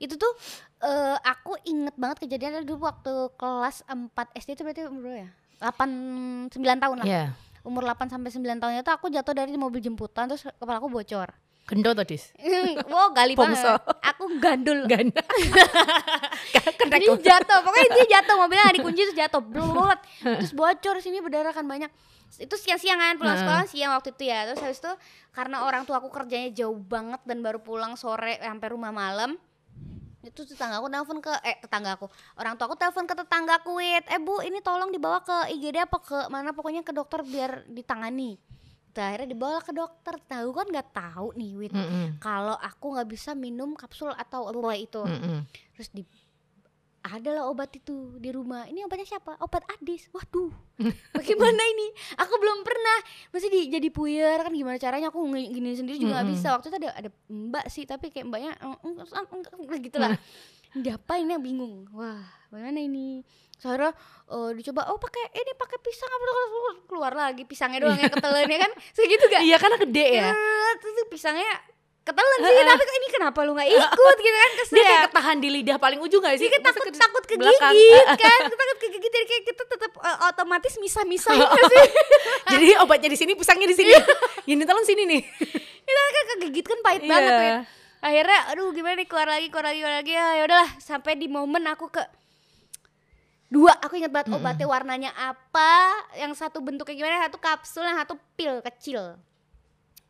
itu 0.00 0.16
tuh 0.16 0.32
eh 0.80 1.16
aku 1.20 1.60
inget 1.62 1.92
banget 1.94 2.24
kejadiannya 2.24 2.64
dulu 2.64 2.88
waktu 2.88 3.12
kelas 3.36 3.84
4 3.84 4.16
SD 4.34 4.56
itu 4.56 4.64
berarti 4.64 4.82
umur 4.88 5.12
ya 5.12 5.28
8 5.60 6.48
9 6.48 6.56
tahun 6.56 6.96
lah 6.98 7.06
Iya. 7.06 7.24
umur 7.60 7.84
8 7.84 8.08
sampai 8.08 8.32
9 8.32 8.56
tahun 8.56 8.80
itu 8.80 8.88
aku 8.88 9.12
jatuh 9.12 9.36
dari 9.36 9.52
mobil 9.54 9.78
jemputan 9.78 10.24
terus 10.24 10.48
kepala 10.56 10.80
aku 10.80 10.88
bocor. 10.88 11.28
Gendut 11.68 11.94
tuh, 11.94 12.02
Dis. 12.02 12.34
wow, 12.90 13.14
gali 13.14 13.38
banget. 13.38 13.62
Aku 14.02 14.26
gandul. 14.42 14.82
Kena 14.90 15.14
Jadi 16.98 17.06
jatuh, 17.22 17.62
pokoknya 17.62 17.88
dia 17.94 18.06
jatuh 18.18 18.34
mobilnya 18.42 18.66
nggak 18.66 18.76
dikunci 18.82 19.00
terus 19.06 19.14
jatuh. 19.14 19.38
Blot. 19.38 20.00
Terus 20.40 20.50
bocor 20.50 20.98
sini 20.98 21.22
berdarah 21.22 21.54
kan 21.54 21.62
banyak. 21.68 21.86
Itu 22.42 22.58
siang-siangan 22.58 23.22
pulang 23.22 23.38
Heeh. 23.38 23.46
sekolah 23.46 23.64
siang 23.70 23.94
waktu 23.94 24.10
itu 24.16 24.24
ya. 24.26 24.50
Terus 24.50 24.58
habis 24.66 24.82
itu 24.82 24.90
karena 25.30 25.62
orang 25.62 25.86
tua 25.86 26.02
aku 26.02 26.10
kerjanya 26.10 26.50
jauh 26.50 26.74
banget 26.74 27.22
dan 27.22 27.38
baru 27.38 27.62
pulang 27.62 27.94
sore 27.94 28.40
sampai 28.42 28.68
rumah 28.72 28.90
malam. 28.90 29.38
Itu 30.20 30.44
tetangga 30.44 30.80
aku 30.80 30.88
telepon 30.92 31.18
ke 31.24 31.32
eh 31.44 31.56
tetangga 31.60 31.96
aku. 31.96 32.06
Orang 32.36 32.60
tua 32.60 32.68
aku 32.68 32.76
telepon 32.76 33.08
ke 33.08 33.14
tetangga 33.16 33.60
aku, 33.60 33.80
"Wit, 33.80 34.04
eh 34.08 34.20
Bu, 34.20 34.44
ini 34.44 34.60
tolong 34.60 34.92
dibawa 34.92 35.24
ke 35.24 35.52
IGD 35.56 35.88
apa 35.88 35.98
ke 36.00 36.18
mana 36.28 36.52
pokoknya 36.52 36.84
ke 36.84 36.92
dokter 36.92 37.24
biar 37.24 37.64
ditangani." 37.68 38.36
Nah, 38.90 39.06
akhirnya 39.16 39.32
dibawa 39.32 39.58
ke 39.64 39.72
dokter. 39.72 40.14
Tahu 40.20 40.48
kan 40.52 40.66
nggak 40.68 40.88
tahu 40.92 41.32
nih, 41.32 41.50
Wit. 41.56 41.72
Mm-mm. 41.72 42.20
Kalau 42.20 42.52
aku 42.58 42.98
nggak 42.98 43.08
bisa 43.08 43.32
minum 43.32 43.72
kapsul 43.72 44.12
atau 44.12 44.52
apa 44.52 44.76
itu 44.76 45.00
Mm-mm. 45.00 45.46
terus 45.72 45.88
di 45.94 46.04
adalah 47.00 47.48
obat 47.48 47.72
itu 47.72 48.20
di 48.20 48.28
rumah. 48.28 48.68
Ini 48.68 48.84
obatnya 48.84 49.08
siapa? 49.08 49.40
Obat 49.40 49.64
adis. 49.78 50.08
Waduh. 50.12 50.52
Bagaimana 51.16 51.62
ini? 51.64 51.88
Aku 52.20 52.34
belum 52.36 52.60
pernah. 52.60 52.98
Masih 53.32 53.48
di, 53.48 53.60
jadi 53.72 53.88
puyer 53.88 54.40
kan 54.40 54.52
gimana 54.52 54.76
caranya? 54.76 55.08
Aku 55.08 55.24
gini 55.32 55.72
sendiri 55.72 55.96
juga 55.96 56.20
nggak 56.20 56.26
Mm-mm. 56.28 56.36
bisa. 56.36 56.48
Waktu 56.52 56.66
itu 56.68 56.78
ada 56.84 56.90
ada 56.92 57.10
mbak 57.28 57.64
sih 57.72 57.84
tapi 57.88 58.12
kayak 58.12 58.28
mbaknya 58.28 58.52
"Mm, 58.60 58.76
mm, 58.84 58.94
mm, 59.00 59.42
mm," 59.68 59.78
gitu 59.88 59.96
lah 59.96 60.16
diapain 60.76 61.26
ya 61.26 61.38
bingung. 61.40 61.88
Wah 61.96 62.22
bagaimana 62.52 62.78
ini? 62.78 63.26
Sarah 63.60 63.92
eh, 64.30 64.50
dicoba 64.56 64.88
oh 64.88 64.96
pakai 64.96 65.34
ini 65.34 65.52
pakai 65.58 65.78
pisang. 65.82 66.08
Apa 66.08 66.24
keluar 66.86 67.12
lagi 67.12 67.42
pisangnya 67.44 67.84
doang 67.84 67.98
yang 67.98 68.12
ketelan 68.12 68.46
ya 68.46 68.58
kan? 68.60 68.72
Segitu 68.96 69.24
gak 69.28 69.42
Iya 69.42 69.56
karena 69.58 69.76
gede 69.82 70.06
ya. 70.20 70.30
Terus 70.78 70.92
tuh 70.96 71.06
pisangnya 71.10 71.52
ketelan 72.10 72.38
sih 72.40 72.54
tapi 72.60 72.82
ini 72.84 73.08
kenapa 73.08 73.38
lu 73.40 73.52
nggak 73.52 73.70
ikut 73.70 74.16
gitu 74.18 74.36
kan 74.36 74.50
kesel 74.56 74.72
Dia 74.72 74.78
ya. 74.78 74.86
kayak 74.86 75.02
ketahan 75.06 75.36
di 75.38 75.48
lidah 75.50 75.76
paling 75.76 75.98
ujung 75.98 76.20
gak 76.20 76.34
sih? 76.34 76.44
Iya, 76.44 76.58
Masa 76.58 76.68
takut 76.68 76.84
ke 76.84 76.98
takut 76.98 77.24
kegigit 77.24 77.58
kan 78.16 78.40
takut 78.44 78.78
kegigit 78.78 79.10
jadi 79.10 79.26
kayak 79.26 79.42
kita 79.46 79.62
tetap 79.64 79.92
eh, 79.96 80.18
otomatis 80.26 80.74
misah-misah 80.76 81.32
gitu 81.32 81.62
sih 81.72 81.86
Jadi 82.50 82.66
obatnya 82.76 83.06
di 83.06 83.16
sini, 83.16 83.32
pisangnya 83.32 83.64
di 83.64 83.76
sini. 83.76 83.94
Ini 84.44 84.62
tolong 84.64 84.82
sini 84.82 85.06
nih. 85.06 85.20
kita 85.80 86.00
kan 86.02 86.24
kegigit 86.36 86.64
kan 86.64 86.78
pahit 86.80 87.00
Iya. 87.00 87.08
banget 87.08 87.32
Win. 87.32 87.56
akhirnya 88.00 88.40
aduh 88.48 88.68
gimana 88.70 88.94
nih 88.96 89.06
keluar 89.06 89.28
lagi 89.28 89.46
keluar 89.46 89.66
lagi 89.66 89.78
keluar 89.78 89.94
lagi 89.94 90.12
ya 90.12 90.26
ya 90.34 90.42
udahlah 90.44 90.70
sampai 90.78 91.12
di 91.14 91.26
momen 91.26 91.62
aku 91.66 91.86
ke 91.88 92.00
dua 93.46 93.74
aku 93.76 93.98
ingat 93.98 94.08
banget 94.08 94.32
obatnya 94.32 94.64
warnanya 94.64 95.10
apa 95.12 95.72
yang 96.14 96.30
satu 96.32 96.58
bentuknya 96.58 96.96
gimana 96.96 97.26
satu 97.26 97.36
kapsul 97.36 97.82
yang 97.82 97.98
satu 97.98 98.14
pil 98.32 98.62
kecil 98.62 99.18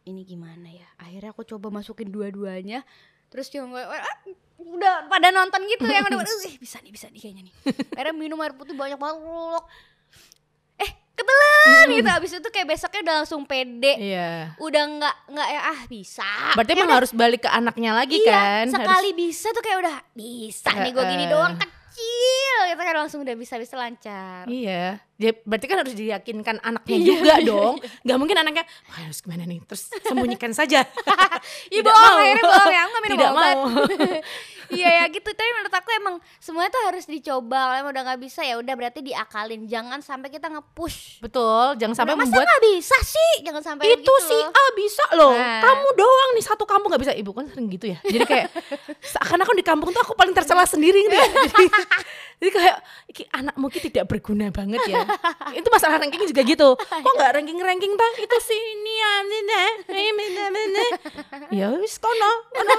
ini 0.04 0.22
gimana 0.22 0.68
ya? 0.68 0.86
Akhirnya 0.96 1.30
aku 1.30 1.44
coba 1.44 1.68
masukin 1.70 2.08
dua-duanya 2.08 2.82
terus 3.30 3.46
ngomong 3.48 3.78
"Ah, 3.78 4.16
udah 4.58 5.06
pada 5.06 5.30
nonton 5.30 5.62
gitu 5.64 5.86
yang 5.86 6.02
udah 6.02 6.18
"Eh, 6.18 6.58
bisa 6.58 6.82
nih 6.82 6.90
bisa 6.90 7.06
nih 7.08 7.20
kayaknya 7.20 7.42
nih. 7.46 7.54
Akhirnya 7.94 8.14
minum 8.14 8.38
air 8.40 8.52
putih 8.52 8.74
banyak 8.74 8.98
banget 8.98 9.64
eh 10.78 10.90
ketelan! 11.14 11.86
gitu. 11.92 12.08
Abis 12.18 12.30
itu 12.34 12.48
kayak 12.50 12.66
besoknya 12.68 13.00
udah 13.04 13.14
langsung 13.22 13.42
pede. 13.44 13.94
Iya. 13.96 14.56
udah 14.58 14.82
nggak 14.90 15.16
nggak 15.30 15.48
ya 15.48 15.60
ah 15.62 15.80
bisa. 15.86 16.26
Berarti 16.56 16.72
Ya 16.72 16.76
emang 16.80 16.88
udah, 16.90 16.98
harus 16.98 17.12
balik 17.12 17.40
ke 17.44 17.50
anaknya 17.50 17.90
lagi 17.94 18.16
iya, 18.18 18.32
kan? 18.32 18.64
Harus- 18.66 18.74
sekali 18.74 19.10
bisa 19.14 19.46
tuh 19.52 19.62
kayak 19.62 19.78
udah 19.78 19.96
bisa 20.12 20.70
nih 20.74 20.90
gue 20.90 21.04
gini 21.06 21.24
Heeh. 21.24 21.32
doang 21.32 21.54
kecil 22.00 22.60
gitu 22.66 22.82
kan 22.82 22.96
langsung 22.96 23.20
udah 23.20 23.34
bisa 23.34 23.54
bisa 23.56 23.74
lancar 23.74 24.44
Iya. 24.46 25.00
Ya, 25.14 25.36
berarti 25.38 25.66
kan 25.66 25.76
harus 25.76 25.92
diyakinkan 25.92 26.56
anaknya 26.60 26.96
Iya. 26.96 27.04
juga 27.04 27.34
dong. 27.50 27.74
Gak 28.00 28.16
mungkin 28.16 28.36
anaknya 28.36 28.64
"Wah, 28.88 29.04
harus 29.04 29.20
gimana 29.20 29.44
nih? 29.44 29.60
Terus 29.62 29.92
sembunyikan 30.02 30.48
saja. 30.50 30.80
Iya 31.68 31.80
bohong, 31.82 31.96
mau. 31.96 32.20
akhirnya 32.20 32.44
bohong 32.46 32.68
ya, 32.70 32.80
aku 32.80 32.90
gak 32.90 33.02
minum 33.02 33.14
Tidak 33.14 33.30
obat 33.30 33.54
mau. 33.54 33.64
Iya 34.70 34.88
ya 35.02 35.04
gitu, 35.10 35.28
tapi 35.34 35.50
menurut 35.58 35.74
aku 35.74 35.90
emang 35.98 36.14
semuanya 36.38 36.70
tuh 36.70 36.82
harus 36.86 37.04
dicoba 37.04 37.58
Kalau 37.58 37.76
emang 37.82 37.90
udah 37.90 38.02
gak 38.14 38.20
bisa 38.22 38.40
ya 38.46 38.54
udah 38.56 38.74
berarti 38.78 39.00
diakalin 39.02 39.66
Jangan 39.66 39.98
sampai 40.00 40.30
kita 40.30 40.46
nge-push 40.46 41.18
Betul, 41.20 41.76
jangan 41.76 41.94
sampai 41.98 42.14
Masa 42.14 42.30
membuat 42.30 42.46
gak 42.46 42.62
bisa 42.70 42.96
sih? 43.02 43.32
Jangan 43.42 43.62
sampai 43.62 43.84
itu 43.90 44.00
gitu 44.00 44.14
si 44.24 44.38
loh. 44.38 44.50
A 44.50 44.64
bisa 44.78 45.04
loh. 45.16 45.34
Nah. 45.36 45.60
Kamu 45.62 45.88
doang 45.98 46.30
nih 46.38 46.44
satu 46.44 46.64
kampung 46.64 46.88
gak 46.94 47.02
bisa. 47.02 47.12
Ibu 47.12 47.30
kan 47.34 47.44
sering 47.50 47.68
gitu 47.68 47.90
ya. 47.90 47.98
Jadi 48.06 48.24
kayak 48.24 48.48
seakan-akan 49.12 49.54
di 49.58 49.64
kampung 49.64 49.90
tuh 49.90 50.00
aku 50.00 50.14
paling 50.14 50.32
tercela 50.32 50.64
sendiri 50.64 51.06
gitu 51.06 51.16
ya. 51.20 51.26
Jadi, 51.26 51.66
jadi 52.40 52.50
kayak 52.56 52.76
"Iki 53.10 53.22
anakmu 53.34 53.66
ki 53.68 53.78
tidak 53.90 54.04
berguna 54.08 54.48
banget 54.48 54.80
ya. 54.88 55.02
itu 55.52 55.68
masalah 55.68 56.00
ranking 56.00 56.24
juga 56.24 56.42
gitu. 56.46 56.68
Kok 56.78 57.12
nggak 57.18 57.32
ranking-ranking 57.36 57.92
tah? 57.98 58.12
Itu 58.16 58.36
sih 58.40 58.56
ini 58.56 58.94
ya. 58.94 59.12
Ini, 59.20 59.40
ini, 59.90 60.60
ini. 60.70 60.86
Ya 61.60 61.66
wis 61.74 61.98
kono, 61.98 62.32
kono. 62.54 62.74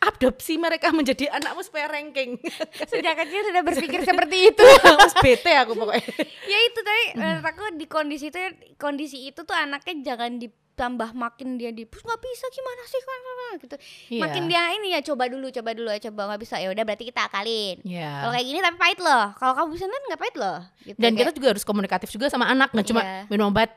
Adopsi 0.00 0.56
mereka 0.56 0.88
menjadi 0.90 1.28
anakmu 1.30 1.60
supaya 1.60 1.84
ranking. 1.86 2.40
Sejak 2.90 3.14
kecil 3.18 3.40
sudah 3.44 3.60
berpikir 3.60 4.00
seperti 4.00 4.48
itu 4.48 4.64
Mas 4.98 5.12
bete 5.14 5.52
aku 5.52 5.72
pokoknya. 5.74 6.08
Ya 6.42 6.58
itu 6.62 6.80
tapi 6.80 7.02
menurut 7.14 7.44
aku 7.44 7.64
di 7.76 7.84
kondisi 7.84 8.26
itu 8.26 8.40
kondisi 8.74 9.28
itu 9.28 9.40
tuh 9.40 9.52
anaknya 9.52 10.16
jangan 10.16 10.36
ditambah 10.36 11.12
makin 11.12 11.54
dia 11.54 11.68
di 11.68 11.84
push 11.84 12.00
nggak 12.00 12.16
bisa 12.18 12.48
gimana 12.48 12.82
sih 12.82 13.00
kan 13.00 13.18
gitu 13.58 13.76
Iya. 14.08 14.20
makin 14.22 14.42
dia 14.46 14.62
ini 14.72 14.88
ya 14.90 15.00
coba 15.02 15.26
dulu 15.26 15.50
coba 15.50 15.70
dulu 15.70 15.90
ya 15.90 16.00
coba 16.00 16.20
nggak 16.28 16.40
bisa 16.40 16.56
ya 16.56 16.70
udah 16.70 16.80
berarti 16.80 17.04
kita 17.04 17.20
akalin 17.22 17.76
Iya. 17.82 18.10
kalau 18.22 18.32
kayak 18.32 18.46
gini 18.46 18.58
tapi 18.62 18.76
pahit 18.78 18.98
loh 18.98 19.24
kalau 19.34 19.52
kamu 19.52 19.68
bisa 19.74 19.84
kan 19.84 20.02
nggak 20.08 20.20
pahit 20.20 20.36
loh 20.36 20.58
gitu. 20.80 20.96
Dan 20.96 21.10
kita 21.12 21.20
Kayak- 21.22 21.36
juga 21.36 21.48
harus 21.52 21.64
komunikatif 21.66 22.08
juga 22.08 22.26
sama 22.26 22.46
anak, 22.46 22.72
nggak 22.72 22.86
cuma 22.86 23.02
Iya. 23.02 23.28
minum 23.28 23.52
obat. 23.52 23.68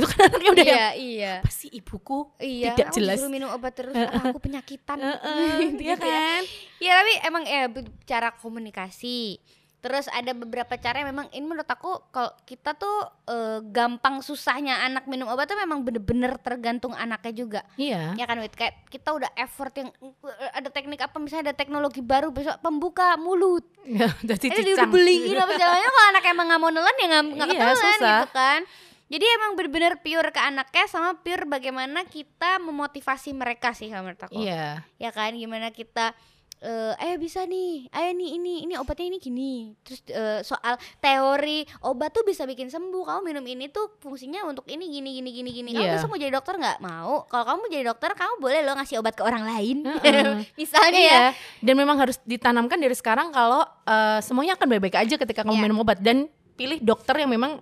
Itu 0.00 0.06
kan 0.08 0.32
anaknya 0.32 0.50
udah 0.56 0.64
yang 0.64 0.80
iya. 0.80 0.88
Iya 0.96 1.32
apa 1.44 1.52
sih 1.52 1.68
ibuku? 1.68 2.18
Iya 2.40 2.72
tidak 2.72 2.88
aku 2.88 2.96
jelas. 2.96 3.16
disuruh 3.20 3.32
minum 3.32 3.50
obat 3.52 3.72
terus 3.76 3.92
aku 3.92 4.40
penyakitan. 4.40 4.96
Gitu 5.60 5.84
iya 5.84 5.94
ya. 5.94 6.00
kan? 6.00 6.42
ya 6.80 6.92
tapi 6.96 7.12
emang 7.28 7.44
ya 7.44 7.68
cara 8.08 8.32
komunikasi. 8.32 9.36
Terus 9.80 10.12
ada 10.12 10.36
beberapa 10.36 10.76
cara 10.76 11.00
yang 11.00 11.08
memang 11.08 11.32
ini 11.32 11.40
menurut 11.40 11.64
aku 11.64 12.12
kalau 12.12 12.28
kita 12.44 12.76
tuh 12.76 13.00
eh, 13.24 13.64
gampang 13.64 14.20
susahnya 14.20 14.76
anak 14.84 15.08
minum 15.08 15.24
obat 15.24 15.48
tuh 15.48 15.56
memang 15.56 15.80
bener-bener 15.80 16.36
tergantung 16.36 16.92
anaknya 16.92 17.32
juga. 17.32 17.60
Iya. 17.80 18.12
ya 18.12 18.24
kan 18.28 18.44
Wit? 18.44 18.52
Kayak 18.60 18.76
kita 18.92 19.08
udah 19.16 19.32
effort 19.40 19.72
yang 19.80 19.88
eh, 19.88 20.50
ada 20.52 20.68
teknik 20.68 21.00
apa 21.00 21.16
misalnya 21.16 21.48
ada 21.48 21.56
teknologi 21.56 22.04
baru 22.04 22.28
besok 22.28 22.60
pembuka 22.60 23.16
mulut. 23.16 23.64
Jadi 24.28 24.52
itu 24.52 24.76
cicang. 24.76 24.92
dibeliin 24.92 25.40
apa 25.40 25.52
segalanya 25.56 25.88
kalau 25.88 26.08
anak 26.12 26.24
emang 26.28 26.46
nggak 26.52 26.60
mau 26.60 26.68
nelen 26.68 26.96
ya 27.00 27.06
nggak 27.08 27.48
Iya, 27.48 27.56
ketelan 27.56 27.96
gitu 28.04 28.28
kan 28.36 28.62
jadi 29.10 29.26
emang 29.34 29.52
bener-bener 29.52 29.98
pure 29.98 30.30
ke 30.30 30.40
anaknya 30.40 30.86
sama 30.86 31.12
pure 31.16 31.44
bagaimana 31.44 32.06
kita 32.06 32.56
memotivasi 32.58 33.34
mereka 33.34 33.70
sih 33.70 33.86
kalau 33.86 34.06
menurut 34.06 34.22
aku 34.22 34.38
Iya. 34.38 34.86
ya 34.96 35.10
kan 35.10 35.34
gimana 35.34 35.68
kita 35.68 36.14
eh 36.58 36.92
ayo 37.00 37.16
bisa 37.16 37.40
nih 37.42 37.88
ayo 37.90 38.12
nih 38.12 38.36
ini 38.36 38.54
ini 38.62 38.76
obatnya 38.76 39.08
ini 39.08 39.18
gini 39.18 39.52
terus 39.80 40.04
eh, 40.06 40.44
soal 40.44 40.76
teori 41.00 41.64
obat 41.80 42.12
tuh 42.12 42.20
bisa 42.20 42.44
bikin 42.44 42.68
sembuh 42.68 43.00
kamu 43.02 43.20
minum 43.24 43.40
ini 43.42 43.66
tuh 43.66 43.96
fungsinya 43.96 44.44
untuk 44.44 44.68
ini 44.68 44.84
gini 44.86 45.08
gini 45.14 45.30
gini 45.32 45.50
gini 45.54 45.68
kamu 45.72 45.82
Iya. 45.82 45.92
besok 45.96 46.08
mau 46.08 46.20
jadi 46.20 46.28
dokter 46.30 46.54
nggak 46.54 46.78
mau 46.78 47.24
kalau 47.26 47.44
kamu 47.46 47.62
jadi 47.72 47.84
dokter 47.86 48.12
kamu 48.12 48.34
boleh 48.38 48.60
loh 48.60 48.76
ngasih 48.76 49.00
obat 49.00 49.16
ke 49.16 49.24
orang 49.24 49.42
lain 49.42 49.88
Heeh. 49.88 50.44
misalnya 50.60 51.00
ya 51.00 51.00
Iya. 51.00 51.24
Dan 51.58 51.74
memang 51.74 51.96
harus 51.96 52.20
ditanamkan 52.22 52.76
dari 52.76 52.92
sekarang 52.92 53.32
kalau 53.32 53.64
eh, 53.82 54.20
semuanya 54.20 54.52
akan 54.54 54.68
baik-baik 54.68 55.00
aja 55.00 55.16
ketika 55.16 55.40
kamu 55.40 55.56
Iya. 55.56 55.64
minum 55.64 55.80
obat 55.80 55.96
dan 55.98 56.28
pilih 56.54 56.76
dokter 56.78 57.16
yang 57.16 57.32
memang 57.32 57.56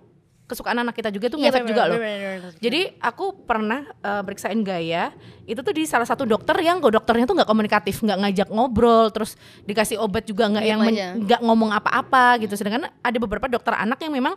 kesukaan 0.49 0.81
anak 0.81 0.97
kita 0.97 1.13
juga 1.13 1.29
tuh 1.29 1.37
Iya, 1.37 1.53
ngefek 1.53 1.63
juga 1.63 1.83
bener, 1.85 1.91
loh. 1.93 1.99
bener, 2.01 2.17
bener, 2.17 2.37
bener. 2.41 2.51
Jadi 2.57 2.81
aku 2.97 3.25
pernah 3.45 3.79
eh, 3.85 4.21
beriksain 4.25 4.59
gaya 4.59 5.13
itu 5.45 5.61
tuh 5.61 5.71
di 5.71 5.85
salah 5.85 6.03
satu 6.03 6.25
dokter 6.25 6.57
yang 6.57 6.81
kok 6.81 6.89
dokternya 6.89 7.23
tuh 7.23 7.37
nggak 7.37 7.45
komunikatif, 7.47 8.01
nggak 8.01 8.17
ngajak 8.19 8.47
ngobrol, 8.49 9.09
terus 9.09 9.37
dikasih 9.63 9.95
obat 9.95 10.25
juga 10.25 10.49
nggak 10.49 10.65
yang 10.65 10.79
nggak 11.21 11.39
ngomong 11.39 11.69
apa-apa 11.71 12.41
gitu. 12.41 12.57
Sedangkan 12.57 12.89
ada 12.89 13.17
beberapa 13.17 13.45
dokter 13.45 13.71
anak 13.71 14.01
yang 14.01 14.09
memang 14.11 14.33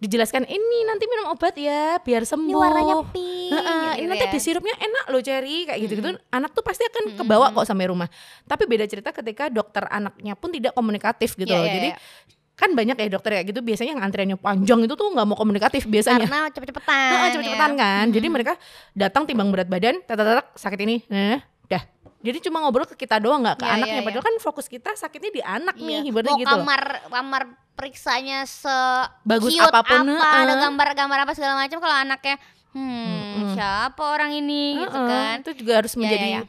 dijelaskan 0.00 0.48
ini 0.48 0.78
nanti 0.88 1.04
minum 1.04 1.28
obat 1.28 1.52
ya 1.52 2.00
biar 2.00 2.24
sembuh. 2.24 2.48
ini 2.48 2.56
warnanya 2.56 2.96
pink 3.12 3.52
Heeh, 3.52 3.84
gitu 3.84 3.98
ini 4.00 4.06
nanti 4.08 4.24
ya. 4.24 4.32
di 4.32 4.40
sirupnya 4.40 4.72
enak 4.72 5.04
loh 5.12 5.20
Cherry 5.20 5.68
kayak 5.68 5.76
gitu-gitu. 5.76 6.10
Anak 6.30 6.56
tuh 6.56 6.64
pasti 6.64 6.88
akan 6.88 7.20
kebawa 7.20 7.52
kok 7.52 7.68
sampai 7.68 7.92
rumah. 7.92 8.08
Tapi 8.42 8.64
beda 8.64 8.88
cerita 8.88 9.12
ketika 9.12 9.52
dokter 9.52 9.84
anaknya 9.86 10.32
pun 10.32 10.48
tidak 10.48 10.72
komunikatif 10.72 11.36
gitu 11.36 11.44
Iya, 11.46 11.58
loh. 11.58 11.66
iya, 11.66 11.74
Jadi 11.76 11.88
iya. 11.92 11.98
Kan 12.60 12.70
banyak 12.70 12.92
ya 12.94 13.08
dokter 13.08 13.30
kayak 13.32 13.48
gitu 13.48 13.64
biasanya 13.64 13.96
yang 13.96 14.02
antriannya 14.04 14.36
panjang 14.36 14.84
itu 14.84 14.92
tuh 14.92 15.08
nggak 15.08 15.24
mau 15.24 15.32
komunikatif 15.32 15.88
biasanya. 15.88 16.28
karena 16.28 16.40
cepet-cepetan 16.52 17.08
Heeh, 17.10 17.28
cepet-cepetan 17.32 17.72
ya. 17.72 17.78
kan. 17.78 18.06
Jadi 18.12 18.26
mereka 18.28 18.52
datang 18.92 19.24
timbang 19.24 19.48
berat 19.48 19.66
badan, 19.66 20.04
tetek 20.04 20.44
sakit 20.54 20.80
ini, 20.80 20.96
nah, 21.08 21.40
dah. 21.66 21.82
Jadi 22.20 22.38
cuma 22.44 22.60
ngobrol 22.60 22.84
ke 22.84 22.92
kita 22.94 23.16
doang 23.16 23.40
nggak 23.40 23.56
ke 23.56 23.64
Iya, 23.64 23.74
anaknya. 23.74 23.96
iya, 23.96 24.04
Padahal 24.04 24.24
kan 24.28 24.34
fokus 24.38 24.68
kita 24.68 24.92
sakitnya 24.92 25.32
di 25.32 25.40
anak 25.40 25.74
Iya. 25.74 25.88
nih, 25.88 26.00
ibaratnya 26.06 26.36
gitu. 26.36 26.52
kamar 26.52 26.80
kamar 27.08 27.42
periksanya 27.72 28.44
se 28.44 28.76
Bagus 29.24 29.56
apa 29.56 29.80
pun, 29.80 30.04
apa 30.04 30.20
heeh. 30.20 30.44
ada 30.44 30.54
gambar-gambar 30.60 31.18
apa 31.24 31.32
segala 31.32 31.56
macam 31.56 31.80
kalau 31.80 31.96
anaknya 31.96 32.36
hmm 32.70 33.50
siapa 33.50 34.02
orang 34.04 34.36
ini 34.36 34.78
gitu 34.78 34.94
Heeh, 34.94 35.08
kan 35.08 35.36
Itu 35.40 35.52
juga 35.56 35.72
harus 35.80 35.92
Ya, 35.92 35.98
menjadi 35.98 36.26
ya, 36.28 36.36
ya. 36.36 36.42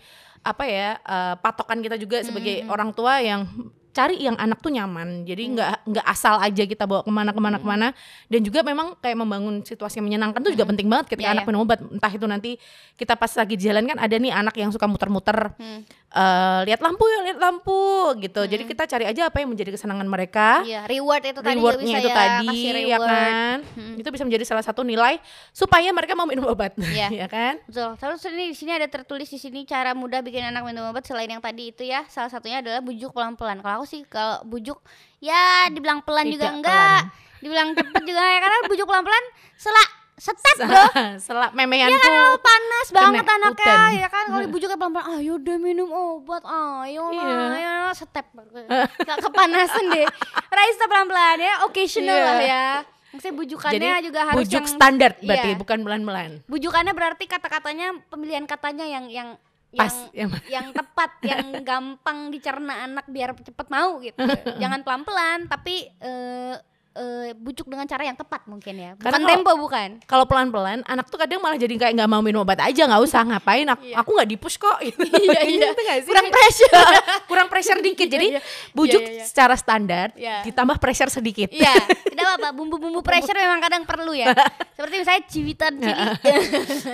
apa 0.43 0.63
ya 0.65 0.89
eh, 1.00 1.34
patokan 1.39 1.80
kita 1.80 1.95
juga 1.95 2.19
sebagai 2.21 2.67
orang 2.67 2.91
tua 2.91 3.24
yang 3.24 3.47
cari 3.91 4.23
yang 4.23 4.36
anak 4.39 4.63
tuh 4.63 4.71
nyaman. 4.71 5.27
Jadi 5.27 5.43
nggak 5.56 5.88
nggak 5.88 6.06
asal 6.08 6.39
aja 6.39 6.63
kita 6.63 6.88
bawa 6.88 7.04
ke 7.04 7.12
mana 7.12 7.32
ke 7.36 7.41
mana 7.43 7.58
ke 7.60 7.67
mana. 7.67 7.88
Dan 8.32 8.41
juga 8.43 8.63
memang 8.63 8.95
kayak 8.97 9.17
membangun 9.19 9.62
situasi 9.62 9.99
yang 9.99 10.08
menyenangkan 10.08 10.39
tuh 10.39 10.51
juga 10.56 10.65
penting 10.67 10.88
banget 10.88 11.12
ketika 11.12 11.27
Ya, 11.30 11.36
anak 11.36 11.43
ya. 11.45 11.47
minum 11.51 11.63
obat. 11.67 11.80
Entah 11.84 12.12
itu 12.12 12.25
nanti 12.25 12.51
kita 12.95 13.19
pas 13.19 13.32
lagi 13.36 13.56
jalan 13.60 13.84
kan 13.88 13.97
ada 13.99 14.15
nih 14.15 14.32
anak 14.32 14.56
yang 14.56 14.71
suka 14.71 14.88
muter-muter. 14.88 15.54
Hmm. 15.60 15.84
Eh, 16.12 16.60
lihat 16.67 16.80
lampu 16.80 17.04
ya 17.08 17.19
lihat 17.24 17.39
lampu 17.39 17.80
gitu. 18.19 18.43
Jadi 18.43 18.63
kita 18.67 18.84
cari 18.84 19.08
aja 19.08 19.32
apa 19.32 19.39
yang 19.39 19.50
menjadi 19.50 19.71
kesenangan 19.71 20.04
mereka. 20.04 20.60
Iya, 20.62 20.84
reward 20.86 21.24
itu 21.24 21.39
tadi 21.39 21.56
juga 21.56 21.71
rewardnya 21.80 21.97
itu 21.97 22.10
ya, 22.10 22.15
tadi 22.15 22.47
ya 22.60 22.74
reward. 22.76 23.08
kan 23.08 23.58
itu 23.95 24.10
bisa 24.12 24.24
menjadi 24.26 24.43
salah 24.43 24.65
satu 24.65 24.82
nilai 24.84 25.21
supaya 25.52 25.88
mereka 25.91 26.12
mau 26.13 26.28
minum 26.28 26.43
obat 26.50 26.76
Iya. 26.91 27.08
ya 27.08 27.28
kan 27.32 27.63
Betul. 27.63 27.95
Terus 27.95 28.19
ini 28.28 28.52
di 28.52 28.58
sini 28.58 28.71
ada 28.76 28.88
tertulis 28.91 29.28
di 29.28 29.39
sini 29.39 29.63
cara 29.63 29.95
mudah 29.95 30.19
bikin 30.19 30.43
anak 30.43 30.67
minum 30.67 30.84
obat 30.91 31.08
selain 31.08 31.30
yang 31.30 31.39
tadi 31.39 31.71
itu 31.71 31.88
ya. 31.88 32.04
Salah 32.12 32.28
satunya 32.28 32.60
adalah 32.60 32.84
bujuk 32.84 33.15
pelan-pelan. 33.15 33.63
Kalau 33.63 33.80
aku 33.80 33.88
sih 33.88 34.04
kalau 34.04 34.43
bujuk 34.43 34.84
ya 35.21 35.69
dibilang 35.69 36.02
pelan 36.02 36.28
juga 36.28 36.50
Tidak 36.50 36.58
enggak, 36.60 37.00
dibilang 37.39 37.69
cepet 37.71 38.02
juga 38.04 38.19
enggak 38.19 38.41
karena 38.41 38.58
bujuk 38.67 38.86
pelan-pelan 38.89 39.26
selak 39.56 39.89
step 40.21 40.38
bro. 40.62 40.86
selak 41.25 41.51
memean 41.51 41.89
Iya 41.89 41.97
kan 41.97 42.13
panas 42.38 42.88
banget 42.89 43.25
anaknya 43.25 43.49
hutan. 43.49 43.89
ya 43.97 44.07
kan 44.07 44.23
kalau 44.27 44.43
dibujuknya 44.45 44.77
pelan-pelan 44.77 45.07
ayo 45.15 45.34
deh 45.36 45.57
minum 45.57 45.89
obat 45.89 46.45
ayo 46.45 47.10
lah 47.10 47.25
Iya. 47.25 47.57
ya 47.57 47.75
step 47.91 48.29
Gak 49.07 49.17
kepanasan 49.19 49.89
deh 49.89 50.05
Raisa 50.47 50.86
pelan-pelan 50.86 51.38
ya 51.39 51.53
occasional 51.63 52.13
Iya. 52.13 52.27
lah 52.27 52.38
ya 52.39 52.65
Maksudnya 53.12 53.36
bujukannya 53.36 53.75
jadi 53.75 54.05
juga 54.05 54.21
harus 54.23 54.38
bujuk 54.39 54.62
yang 54.62 54.69
standar 54.69 55.12
berarti 55.17 55.49
Iya. 55.49 55.57
bukan 55.57 55.79
pelan-pelan 55.81 56.31
bujukannya 56.45 56.93
berarti 56.93 57.25
kata-katanya 57.25 57.88
pemilihan 58.07 58.45
katanya 58.45 58.86
yang 58.86 59.10
yang 59.10 59.29
pas 59.71 59.89
yang 60.12 60.27
yang 60.29 60.31
yang 60.45 60.65
tepat 60.69 61.12
yang 61.31 61.43
gampang 61.62 62.29
dicerna 62.29 62.86
anak 62.86 63.07
biar 63.07 63.34
cepet 63.34 63.67
mau 63.67 63.97
gitu 63.97 64.19
jangan 64.55 64.86
pelan-pelan 64.86 65.47
tapi 65.47 65.89
eh, 65.97 66.55
eh, 66.93 67.32
bujuk 67.34 67.65
dengan 67.65 67.84
cara 67.84 68.04
yang 68.04 68.13
tepat 68.13 68.43
mungkin 68.45 68.73
ya 68.73 68.91
bukan 68.93 69.06
Karena 69.06 69.17
kalau- 69.17 69.32
tempo 69.32 69.51
bukan 69.58 69.89
kalau 70.04 70.25
pelan-pelan 70.25 70.80
anak 70.84 71.08
tuh 71.08 71.15
kadang 71.15 71.39
malah 71.39 71.56
jadi 71.56 71.71
kayak 71.73 71.93
nggak 71.95 72.10
mau 72.10 72.19
minum 72.19 72.41
obat 72.41 72.60
aja 72.60 72.84
nggak 72.84 73.01
usah 73.01 73.23
ngapain 73.23 73.63
aku 73.65 73.82
Iya. 73.82 73.95
aku 73.97 74.10
nggak 74.12 74.30
dipush 74.30 74.58
kok 74.58 74.77
iya 74.84 75.41
iya. 75.41 75.69
sih 75.71 76.04
kurang 76.04 76.27
pressure 76.27 76.75
kurang 77.30 77.47
pressure 77.47 77.80
dikit 77.80 78.08
jadi 78.08 78.27
Iya, 78.27 78.34
iya. 78.38 78.71
bujuk 78.71 78.99
Iya, 78.99 79.08
iya, 79.08 79.17
iya. 79.17 79.25
secara 79.25 79.56
standar 79.56 80.08
Iya. 80.13 80.43
ditambah 80.43 80.77
pressure 80.77 81.08
sedikit 81.10 81.47
Iya, 81.47 81.71
tidak 82.12 82.23
apa-apa. 82.27 82.49
Bumbu-bumbu 82.51 82.99
pressure 82.99 83.34
memang 83.34 83.60
kadang 83.60 83.84
perlu 83.84 84.12
ya. 84.12 84.32
Seperti 84.73 84.95
misalnya 84.97 85.23
ciwitan 85.25 85.73
cili. 85.77 86.04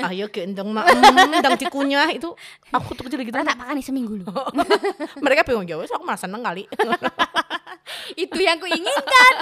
ayo 0.04 0.26
gendong 0.28 0.70
mak 0.70 0.86
hmm, 0.88 1.34
dang 1.40 1.58
dikunyah 1.58 2.10
itu 2.10 2.30
aku 2.70 2.94
tuh 2.94 3.04
kecil 3.06 3.20
gitu 3.20 3.34
tak 3.34 3.56
makan 3.56 3.74
nih 3.74 3.86
seminggu 3.86 4.14
loh. 4.20 4.30
mereka 5.20 5.42
bingung 5.42 5.66
jawab 5.66 5.86
aku 5.86 6.04
malah 6.04 6.18
seneng 6.18 6.42
kali 6.42 6.70
Itu 8.14 8.38
yang 8.38 8.58
kuinginkan. 8.58 9.34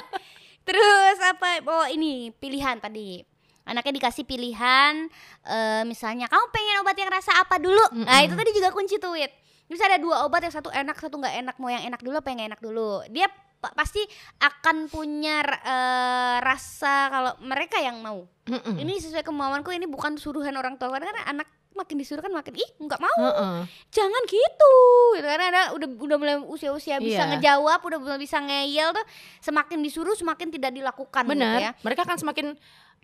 Terus 0.65 1.17
apa? 1.21 1.61
Oh 1.63 1.87
ini 1.87 2.33
pilihan 2.33 2.77
tadi. 2.77 3.21
anaknya 3.65 3.97
dikasih 3.97 4.29
pilihan 4.29 5.09
eh, 5.41 5.81
misalnya 5.89 6.29
kamu 6.29 6.45
pengen 6.53 6.85
obat 6.85 6.93
yang 6.93 7.09
rasa 7.09 7.33
apa 7.33 7.57
dulu 7.57 7.81
nah 7.97 8.21
Mm-mm. 8.21 8.29
itu 8.29 8.37
tadi 8.37 8.51
juga 8.53 8.69
kunci 8.69 9.01
Wit 9.01 9.33
bisa 9.65 9.89
ada 9.89 9.97
dua 9.97 10.21
obat 10.21 10.45
yang 10.45 10.53
satu 10.53 10.69
enak 10.69 10.93
satu 10.93 11.17
nggak 11.17 11.33
enak 11.41 11.55
mau 11.57 11.73
yang 11.73 11.81
enak 11.81 11.97
dulu 11.97 12.13
apa 12.13 12.29
yang 12.29 12.45
enak 12.45 12.61
dulu 12.61 13.01
dia 13.09 13.25
pa- 13.57 13.73
pasti 13.73 14.05
akan 14.37 14.85
punya 14.85 15.41
eh, 15.65 16.37
rasa 16.45 17.09
kalau 17.09 17.33
mereka 17.41 17.81
yang 17.81 17.97
mau 18.05 18.29
Mm-mm. 18.45 18.77
ini 18.77 19.01
sesuai 19.01 19.25
kemauanku 19.25 19.73
ini 19.73 19.89
bukan 19.89 20.13
suruhan 20.13 20.53
orang 20.53 20.77
tua 20.77 20.93
karena 20.93 21.09
anak 21.25 21.49
makin 21.75 21.95
disuruh 21.95 22.19
kan 22.19 22.31
makin 22.31 22.55
ih 22.55 22.69
nggak 22.77 22.97
mau 22.97 23.19
Heeh. 23.21 23.57
jangan 23.91 24.21
gitu 24.25 24.73
gitu 25.13 25.21
karena 25.21 25.45
ada 25.45 25.61
udah 25.71 25.87
udah 25.91 26.17
mulai 26.17 26.35
usia-usia 26.41 26.97
bisa 26.97 27.21
Iya. 27.21 27.29
ngejawab 27.35 27.79
udah 27.79 27.99
mulai 27.99 28.17
bisa 28.17 28.39
ngeyel 28.39 28.91
tuh 28.91 29.05
semakin 29.39 29.79
disuruh 29.79 30.15
semakin 30.15 30.49
tidak 30.49 30.71
dilakukan 30.71 31.23
gitu 31.23 31.31
Benar. 31.35 31.59
ya 31.59 31.71
Mereka 31.83 32.01
akan 32.03 32.17
semakin 32.17 32.55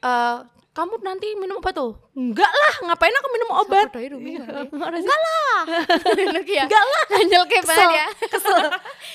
eh, 0.01 0.37
kamu 0.71 1.03
nanti 1.03 1.35
minum 1.35 1.59
obat 1.59 1.75
tuh. 1.75 1.99
Enggak 2.15 2.47
lah, 2.47 2.75
ngapain 2.87 3.11
aku 3.11 3.27
minum 3.35 3.49
obat? 3.59 3.91
Iya. 3.91 4.15
enggak 4.71 5.19
lah. 5.19 5.59
enggak 6.63 6.83
lah. 6.87 7.03
ngandel 7.11 7.43
kayak 7.43 7.63
Kesel. 7.67 7.91
ya. 7.91 8.07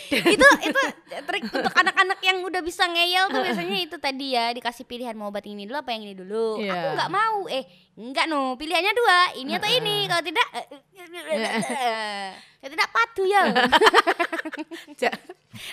Itu 0.37 0.46
itu 0.68 0.81
trik 1.25 1.49
untuk 1.49 1.72
anak-anak 1.72 2.20
yang 2.20 2.44
udah 2.44 2.61
bisa 2.61 2.85
ngeyel 2.85 3.33
tuh 3.33 3.40
biasanya 3.40 3.77
itu 3.83 3.96
tadi 3.96 4.37
ya 4.37 4.53
dikasih 4.53 4.85
pilihan 4.85 5.16
mau 5.16 5.33
obat 5.33 5.49
ini 5.49 5.64
dulu 5.64 5.81
apa 5.81 5.96
yang 5.96 6.05
ini 6.05 6.14
dulu. 6.14 6.61
Iya. 6.61 6.77
aku 6.77 6.88
nggak 6.92 7.11
mau. 7.11 7.38
Eh 7.49 7.64
enggak 7.96 8.29
no 8.29 8.55
pilihannya 8.61 8.92
dua 8.92 9.18
ini 9.40 9.53
atau 9.57 9.70
ini. 9.72 9.96
Kalau 10.12 10.22
tidak 10.29 10.46
eh, 10.53 12.31
kalau 12.61 12.70
tidak 12.77 12.88
patuh 12.92 13.27
ya. 13.27 13.42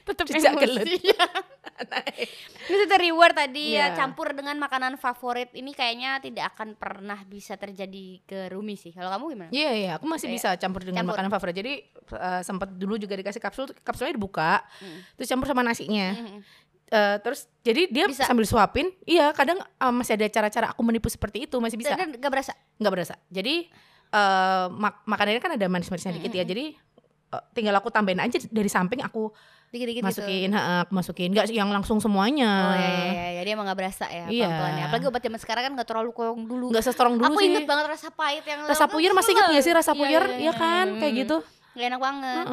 Tetap 0.07 0.25
emosi. 0.31 1.11
Tadi 3.43 3.75
ya 3.75 3.91
Iya. 3.91 3.95
campur 3.95 4.31
dengan 4.31 4.55
makanan 4.55 4.95
favorit 4.95 5.51
ini 5.51 5.71
kayaknya 5.71 6.17
tidak 6.17 6.55
akan 6.55 6.73
pernah 6.73 7.19
bisa 7.23 7.53
terjadi 7.53 8.23
ke 8.23 8.47
Rumi 8.47 8.73
sih. 8.73 8.89
Kalau 8.89 9.09
kamu 9.09 9.23
gimana? 9.29 9.49
Iya 9.51 9.71
iya, 9.73 9.91
aku 9.95 10.07
masih 10.07 10.27
Kayak 10.27 10.37
bisa 10.37 10.49
campur 10.55 10.81
dengan 10.81 11.03
campur. 11.03 11.11
makanan 11.13 11.29
favorit. 11.29 11.55
Jadi 11.55 11.73
eh, 12.09 12.41
sempat 12.41 12.71
dulu 12.71 12.95
juga 12.95 13.13
dikasih 13.13 13.37
kapsul, 13.37 13.67
kapsulnya 13.77 14.13
dibuka, 14.13 14.63
Mm. 14.79 14.99
terus 15.15 15.27
campur 15.27 15.45
sama 15.45 15.59
nasinya. 15.61 16.15
Mhm. 16.15 16.39
Eh, 16.85 17.17
terus 17.19 17.49
jadi 17.59 17.89
dia 17.89 18.05
Bisa. 18.05 18.23
sambil 18.23 18.45
suapin, 18.45 18.87
iya 19.03 19.31
kadang 19.31 19.59
eh, 19.59 19.91
masih 19.91 20.13
ada 20.13 20.27
cara-cara 20.29 20.69
aku 20.69 20.81
menipu 20.81 21.09
seperti 21.09 21.43
itu 21.43 21.57
masih 21.57 21.75
bisa, 21.75 21.97
Dan 21.97 22.13
gak 22.13 22.29
berasa. 22.29 22.53
nggak 22.77 22.93
berasa. 22.93 23.15
Jadi 23.27 23.67
eh 24.07 24.65
mak 24.69 25.03
makanannya 25.03 25.41
kan 25.41 25.51
ada 25.53 25.65
manis-manisnya 25.65 26.13
dikit 26.13 26.31
ya, 26.31 26.45
jadi 26.45 26.71
eh, 27.29 27.43
tinggal 27.51 27.73
aku 27.73 27.89
tambahin 27.89 28.21
aja 28.21 28.37
dari 28.45 28.69
samping 28.69 29.01
aku 29.01 29.33
Dikit-dikit 29.73 30.05
gitu. 30.05 30.21
masukin, 30.21 30.49
ha, 30.53 30.85
aku 30.85 30.93
masukin, 30.93 31.33
nggak 31.33 31.49
yang 31.49 31.65
langsung 31.67 31.97
semuanya. 31.97 32.51
Oh 32.69 32.73
iya, 32.77 32.85
iya, 32.85 33.05
iya, 33.09 33.25
iya. 33.33 33.41
dia 33.41 33.53
emang 33.57 33.65
gak 33.65 33.79
berasa 33.81 34.05
ya 34.05 34.29
Iya. 34.29 34.45
pelan-pelan 34.45 34.73
ya. 34.77 34.83
Apalagi 34.85 35.05
obat 35.09 35.21
zaman 35.25 35.39
sekarang 35.41 35.63
kan 35.65 35.71
gak 35.81 35.87
terlalu 35.89 36.11
koyong 36.13 36.45
dulu. 36.45 36.69
Nggak 36.69 36.85
sestrong 36.85 37.17
dulu 37.17 37.33
Aku 37.33 37.41
sih. 37.41 37.49
inget 37.49 37.65
banget 37.65 37.85
rasa 37.89 38.13
pahit 38.13 38.45
yang 38.45 38.61
Rasa 38.63 38.85
puyer 38.85 39.11
masih 39.11 39.33
inget 39.33 39.45
nggak 39.49 39.63
sih 39.65 39.73
rasa 39.73 39.91
Iya, 39.91 39.97
puyer? 39.97 40.23
iya, 40.23 40.37
Iya 40.37 40.43
iya, 40.45 40.53
kan, 40.53 40.87
kayak 41.01 41.13
gitu. 41.25 41.37
Gak 41.73 41.85
enak 41.89 42.01
banget. 42.05 42.45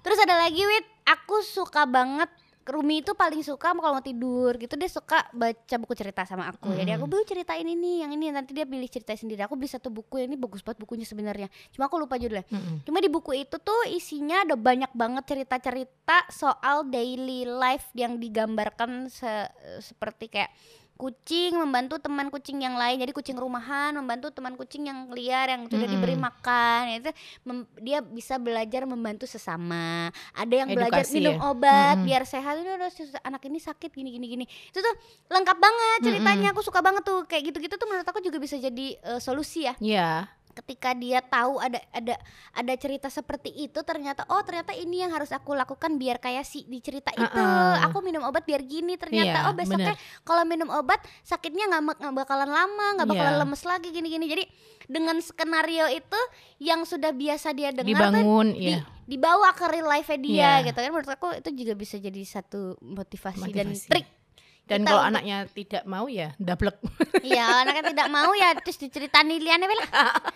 Terus 0.00 0.18
ada 0.20 0.34
lagi 0.36 0.60
Wit, 0.60 0.86
aku 1.02 1.36
suka 1.40 1.88
banget 1.88 2.28
Rumi 2.60 3.00
itu 3.00 3.16
paling 3.16 3.40
suka 3.40 3.72
kalau 3.72 3.96
mau 3.96 4.04
tidur 4.04 4.54
gitu 4.60 4.76
dia 4.76 4.86
suka 4.86 5.26
baca 5.32 5.76
buku 5.80 5.94
cerita 5.96 6.22
sama 6.22 6.46
aku. 6.52 6.70
Jadi 6.76 6.92
aku 6.92 7.08
bu 7.08 7.24
ceritain 7.24 7.64
ini, 7.64 8.04
yang 8.04 8.12
ini 8.12 8.28
nanti 8.30 8.52
dia 8.52 8.68
pilih 8.68 8.86
cerita 8.86 9.16
sendiri. 9.16 9.42
Aku 9.42 9.56
beli 9.56 9.66
satu 9.66 9.88
buku 9.88 10.22
ini 10.22 10.36
bagus 10.36 10.60
banget 10.60 10.78
bukunya 10.84 11.08
sebenarnya. 11.08 11.48
Cuma 11.72 11.88
aku 11.88 11.96
lupa 11.98 12.20
judulnya. 12.20 12.44
Mm-mm. 12.52 12.84
Cuma 12.84 13.00
di 13.00 13.08
buku 13.08 13.32
itu 13.32 13.56
tuh 13.58 13.80
isinya 13.90 14.44
ada 14.44 14.54
banyak 14.54 14.92
banget 14.92 15.24
cerita-cerita 15.26 16.28
soal 16.30 16.86
daily 16.86 17.48
life 17.48 17.88
yang 17.96 18.20
digambarkan 18.20 19.08
se- 19.08 19.50
seperti 19.80 20.28
kayak 20.28 20.52
kucing 21.00 21.56
membantu 21.56 21.96
teman 21.96 22.28
kucing 22.28 22.60
yang 22.60 22.76
lain. 22.76 23.00
Jadi 23.00 23.16
kucing 23.16 23.40
rumahan 23.40 23.96
membantu 23.96 24.28
teman 24.28 24.52
kucing 24.52 24.84
yang 24.84 25.08
liar 25.08 25.48
yang 25.48 25.64
sudah 25.64 25.88
Mm-mm. 25.88 25.96
diberi 25.96 26.16
makan. 26.20 27.00
Itu 27.00 27.10
mem- 27.48 27.68
dia 27.80 28.04
bisa 28.04 28.36
belajar 28.36 28.84
membantu 28.84 29.24
sesama. 29.24 30.12
Ada 30.36 30.54
yang 30.66 30.68
belajar 30.76 31.00
Edukasi 31.00 31.16
minum 31.16 31.40
ya? 31.40 31.48
obat 31.48 31.96
Mm-mm. 31.96 32.06
biar 32.06 32.22
sehat. 32.28 32.60
Ini 32.60 32.76
udah 32.76 32.90
anak 33.24 33.42
ini 33.48 33.56
sakit 33.56 33.88
gini 33.88 34.12
gini 34.12 34.26
gini. 34.28 34.44
Itu 34.44 34.84
tuh 34.84 34.94
lengkap 35.32 35.56
banget 35.56 35.98
ceritanya. 36.04 36.52
Aku 36.52 36.60
suka 36.60 36.84
banget 36.84 37.00
tuh 37.00 37.24
kayak 37.24 37.48
gitu-gitu 37.48 37.80
tuh 37.80 37.88
menurut 37.88 38.04
aku 38.04 38.20
juga 38.20 38.36
bisa 38.36 38.60
jadi 38.60 39.00
eh, 39.00 39.20
solusi 39.24 39.64
ya 39.64 39.74
Iya. 39.80 40.28
Ketika 40.52 40.92
dia 40.92 41.18
tahu 41.20 41.56
ada 41.56 41.78
ada 41.90 42.14
ada 42.52 42.72
cerita 42.74 43.06
seperti 43.06 43.50
itu 43.50 43.80
ternyata 43.80 44.26
oh 44.26 44.40
ternyata 44.40 44.70
ini 44.72 45.00
yang 45.00 45.10
harus 45.10 45.30
aku 45.30 45.52
lakukan 45.52 45.94
biar 45.94 46.16
kayak 46.16 46.42
si 46.42 46.62
di 46.64 46.78
cerita 46.78 47.10
itu 47.12 47.22
Uh-uh. 47.22 47.82
aku 47.82 47.98
minum 48.00 48.22
obat 48.22 48.42
biar 48.42 48.60
gini 48.60 48.94
ternyata 48.94 49.38
Iya, 49.40 49.46
oh 49.46 49.54
besoknya 49.54 49.94
kalau 50.20 50.42
minum 50.42 50.68
obat 50.68 50.98
sakitnya 51.20 51.66
nggak 51.66 51.82
nggak 51.96 52.14
bakalan 52.16 52.48
lama 52.48 52.86
nggak 52.94 53.08
bakalan 53.08 53.32
Iya. 53.32 53.40
lemes 53.40 53.62
lagi 53.62 53.88
gini-gini 53.88 54.26
jadi 54.26 54.44
dengan 54.84 55.16
skenario 55.18 55.86
itu 55.86 56.20
yang 56.58 56.82
sudah 56.82 57.10
biasa 57.10 57.50
dia 57.50 57.70
dengar 57.70 58.10
tuh 58.10 58.18
Dibangun, 58.18 58.46
di- 58.50 58.74
iya. 58.74 58.82
dibawa 59.04 59.50
ke 59.52 59.64
real 59.66 59.86
life 59.88 60.10
dia 60.12 60.60
Iya. 60.60 60.66
gitu 60.66 60.78
kan 60.78 60.90
menurut 60.90 61.08
aku 61.08 61.26
itu 61.32 61.50
juga 61.56 61.72
bisa 61.74 61.96
jadi 61.96 62.20
satu 62.20 62.74
motivasi, 62.80 63.48
dan 63.48 63.70
Motivasi. 63.70 63.86
trik 63.86 64.06
Dan 64.70 64.86
kalau 64.86 65.02
anaknya 65.02 65.50
tidak 65.50 65.82
mau 65.82 66.06
ya 66.06 66.30
dablek. 66.38 66.78
iya 67.26 67.60
anaknya 67.60 67.90
tidak 67.90 68.08
mau 68.08 68.30
ya 68.32 68.54
terus 68.54 68.78
diceritain 68.78 69.26
liannya 69.26 69.66
lah 69.66 69.90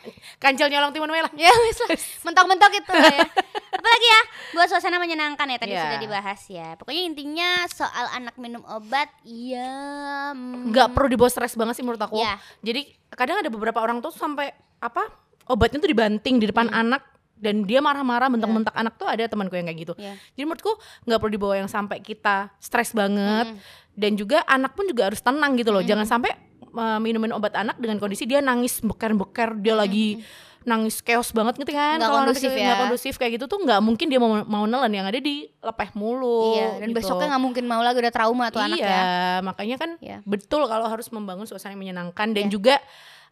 Kancil 0.42 0.66
nyolong 0.66 0.90
timun 0.90 1.09
we 1.09 1.23
lah. 1.23 1.31
ya 1.33 1.55
wis 1.64 1.79
lah 1.81 1.94
mentok-mentok 2.25 2.73
itu 2.75 2.90
ya 2.90 3.23
apalagi 3.70 4.07
ya 4.07 4.20
buat 4.53 4.66
suasana 4.66 4.99
menyenangkan 4.99 5.47
ya 5.47 5.57
tadi 5.57 5.73
Iya. 5.73 5.83
sudah 5.83 5.99
dibahas 5.99 6.40
ya 6.47 6.68
pokoknya 6.75 7.03
intinya 7.05 7.49
soal 7.68 8.07
anak 8.12 8.35
minum 8.37 8.62
obat 8.66 9.07
iya 9.23 10.31
mm, 10.31 10.70
Nggak 10.70 10.88
perlu 10.90 11.09
dibawa 11.09 11.31
stres 11.31 11.55
banget 11.55 11.79
sih 11.79 11.83
menurut 11.83 12.01
aku. 12.01 12.18
Iya. 12.18 12.35
Jadi 12.61 12.81
kadang 13.09 13.38
ada 13.38 13.49
beberapa 13.49 13.79
orang 13.79 13.99
tuh 13.99 14.11
sampai 14.11 14.51
apa 14.79 15.07
obatnya 15.47 15.79
tuh 15.79 15.88
dibanting 15.88 16.37
di 16.37 16.44
Hmm. 16.44 16.51
depan 16.51 16.66
anak 16.68 17.03
dan 17.44 17.62
dia 17.62 17.78
marah-marah 17.78 18.26
bentak-bentak 18.26 18.72
anak 18.72 18.96
tuh 18.96 19.04
ada 19.04 19.20
temanku 19.22 19.52
yang 19.52 19.68
kayak 19.68 19.80
gitu. 19.83 19.94
Iya. 19.94 20.16
Jadi 20.33 20.42
menurutku 20.42 20.72
nggak 21.04 21.18
perlu 21.18 21.33
dibawa 21.33 21.54
yang 21.57 21.68
sampai 21.68 22.00
kita 22.00 22.48
stres 22.57 22.90
banget 22.90 23.52
Mm. 23.52 23.59
dan 23.94 24.12
juga 24.16 24.38
anak 24.44 24.72
pun 24.72 24.88
juga 24.88 25.07
harus 25.07 25.20
tenang 25.20 25.52
gitu 25.54 25.68
loh. 25.68 25.85
Jangan 25.85 26.09
sampai 26.09 26.33
uh, 26.72 26.96
minumin 26.96 27.30
obat 27.30 27.52
anak 27.52 27.76
dengan 27.76 27.96
kondisi 27.96 28.24
dia 28.24 28.40
nangis 28.40 28.80
beker-beker 28.80 29.54
dia 29.57 29.76
lagi 29.76 30.24
nangis 30.64 30.98
chaos 30.98 31.28
banget 31.28 31.61
gitu 31.61 31.70
kan 31.70 32.00
Nggak 32.00 32.09
Kalau 32.09 32.18
anak 32.18 32.28
kondusif 32.33 32.50
ya. 32.50 32.64
nggak 32.64 32.80
kondusif 32.80 33.14
kayak 33.14 33.33
gitu 33.37 33.44
tuh 33.44 33.61
nggak 33.61 33.85
mungkin 33.85 34.09
dia 34.09 34.16
mau 34.16 34.33
mau 34.42 34.64
nelen 34.64 34.88
yang 34.90 35.04
ada 35.04 35.20
di 35.20 35.44
lepeh 35.61 35.92
mulu 35.92 36.57
iya 36.57 36.80
dan 36.80 36.88
gitu. 36.88 37.04
besoknya 37.04 37.37
nggak 37.37 37.44
mungkin 37.44 37.64
mau 37.68 37.85
lagi 37.85 38.00
udah 38.00 38.09
trauma 38.09 38.48
tuh 38.48 38.64
anak 38.64 38.80
iya, 38.80 38.88
ya 38.88 39.04
makanya 39.44 39.76
kan 39.76 39.90
Iya. 40.00 40.24
betul 40.24 40.64
kalau 40.64 40.88
harus 40.88 41.04
membangun 41.12 41.44
suasana 41.44 41.76
yang 41.76 41.85
menyenangkan 41.85 42.33
dan 42.33 42.48
Iya. 42.48 42.50
juga 42.50 42.74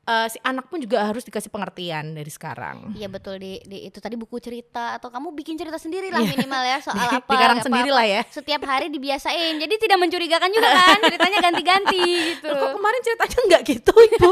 eh, 0.03 0.27
si 0.27 0.39
anak 0.41 0.67
pun 0.67 0.79
juga 0.79 1.03
harus 1.03 1.23
dikasih 1.23 1.47
pengertian 1.47 2.13
dari 2.13 2.27
sekarang. 2.27 2.91
Iya 2.93 3.07
betul 3.07 3.37
di, 3.37 3.63
di 3.63 3.85
itu 3.85 3.97
tadi 3.97 4.15
buku 4.15 4.37
cerita 4.37 4.95
atau 4.95 5.09
kamu 5.09 5.31
bikin 5.33 5.55
cerita 5.55 5.77
sendiri 5.77 6.09
lah 6.09 6.21
minimal 6.21 6.59
ya 6.61 6.79
soal 6.79 6.99
Di- 7.09 7.17
apa 7.17 7.31
dikarang 7.31 7.59
sendiri 7.61 7.91
lah 7.91 8.03
ya. 8.05 8.21
setiap 8.27 8.63
hari 8.65 8.89
dibiasain 8.89 9.57
jadi 9.57 9.75
tidak 9.77 9.99
mencurigakan 9.99 10.51
juga 10.51 10.69
kan 10.69 10.99
ceritanya 11.03 11.39
ganti-ganti 11.41 12.03
gitu 12.33 12.47
Loh, 12.47 12.59
kok 12.59 12.71
kemarin 12.75 13.01
ceritanya 13.01 13.39
nggak 13.45 13.63
gitu 13.65 13.93
ibu? 13.95 14.31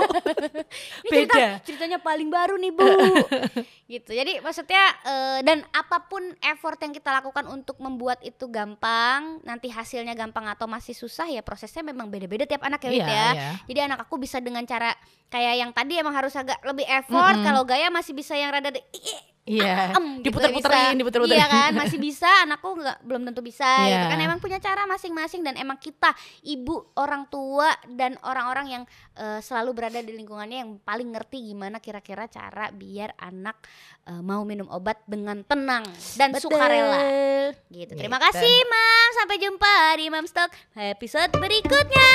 Ini 1.00 1.08
cerita, 1.08 1.34
Beda. 1.34 1.48
ceritanya 1.62 1.98
paling 1.98 2.28
baru 2.28 2.54
nih 2.56 2.72
bu 2.72 2.86
gitu 3.92 4.10
jadi 4.10 4.38
maksudnya 4.40 4.82
eh, 5.02 5.38
dan 5.42 5.66
apa 5.70 6.06
pun 6.06 6.22
effort 6.40 6.78
yang 6.78 6.90
kita 6.90 7.10
lakukan 7.12 7.46
untuk 7.46 7.78
membuat 7.78 8.22
itu 8.22 8.46
gampang 8.46 9.38
nanti 9.42 9.66
hasilnya 9.66 10.14
gampang 10.14 10.46
atau 10.46 10.66
masih 10.66 10.92
susah 10.92 11.26
ya 11.26 11.40
prosesnya 11.40 11.82
memang 11.82 12.06
beda-beda 12.06 12.44
tiap 12.44 12.62
anak 12.62 12.82
ya 12.82 12.90
Iya, 12.92 13.04
ya 13.04 13.26
iya. 13.30 13.50
jadi 13.66 13.80
anak 13.86 14.04
aku 14.04 14.16
bisa 14.16 14.38
dengan 14.38 14.62
cara 14.62 14.94
kayak 15.26 15.59
yang 15.60 15.70
tadi 15.70 15.94
emang 15.94 16.12
harus 16.12 16.32
agak 16.32 16.58
lebih 16.62 16.84
effort 16.86 17.36
Mm-mm. 17.36 17.44
kalau 17.44 17.62
gaya 17.62 17.88
masih 17.88 18.12
bisa 18.12 18.32
yang 18.32 18.48
rada 18.48 18.68
de- 18.68 18.82
"Ih, 18.90 19.20
Iya, 19.50 19.96
em," 19.96 20.20
gitu 20.20 20.30
diputer-puterin, 20.30 20.94
bisa. 20.94 20.98
diputer-puterin. 21.00 21.34
Iya 21.34 21.46
kan, 21.48 21.72
masih 21.82 21.98
bisa, 21.98 22.28
anakku 22.44 22.70
nggak 22.72 22.98
belum 23.02 23.22
tentu 23.24 23.40
bisa 23.40 23.66
gitu 23.82 23.98
Iya. 23.98 24.06
kan. 24.06 24.20
Emang 24.20 24.38
punya 24.38 24.58
cara 24.58 24.84
masing-masing 24.84 25.42
dan 25.42 25.56
emang 25.56 25.74
kita 25.76 26.12
ibu, 26.44 26.70
orang 26.94 27.26
tua 27.26 27.66
dan 27.88 28.14
orang-orang 28.22 28.66
yang 28.70 28.82
eh, 29.16 29.40
selalu 29.40 29.70
berada 29.74 29.98
di 29.98 30.12
lingkungannya 30.12 30.58
yang 30.60 30.78
paling 30.78 31.08
ngerti 31.08 31.42
gimana 31.42 31.76
kira-kira 31.76 32.24
cara 32.26 32.70
biar 32.70 33.16
anak 33.18 33.58
eh, 34.06 34.20
mau 34.20 34.44
minum 34.44 34.68
obat 34.68 35.02
dengan 35.04 35.42
tenang 35.42 35.82
dan 36.14 36.30
sukarela. 36.32 37.00
Gitu. 37.66 37.90
Terima 37.92 38.16
Gitu. 38.18 38.26
kasih, 38.30 38.54
Mam. 38.62 39.08
Sampai 39.16 39.36
jumpa 39.36 39.72
di 39.96 40.06
Mam 40.06 40.26
Stock 40.26 40.52
episode 40.76 41.32
berikutnya. 41.34 42.08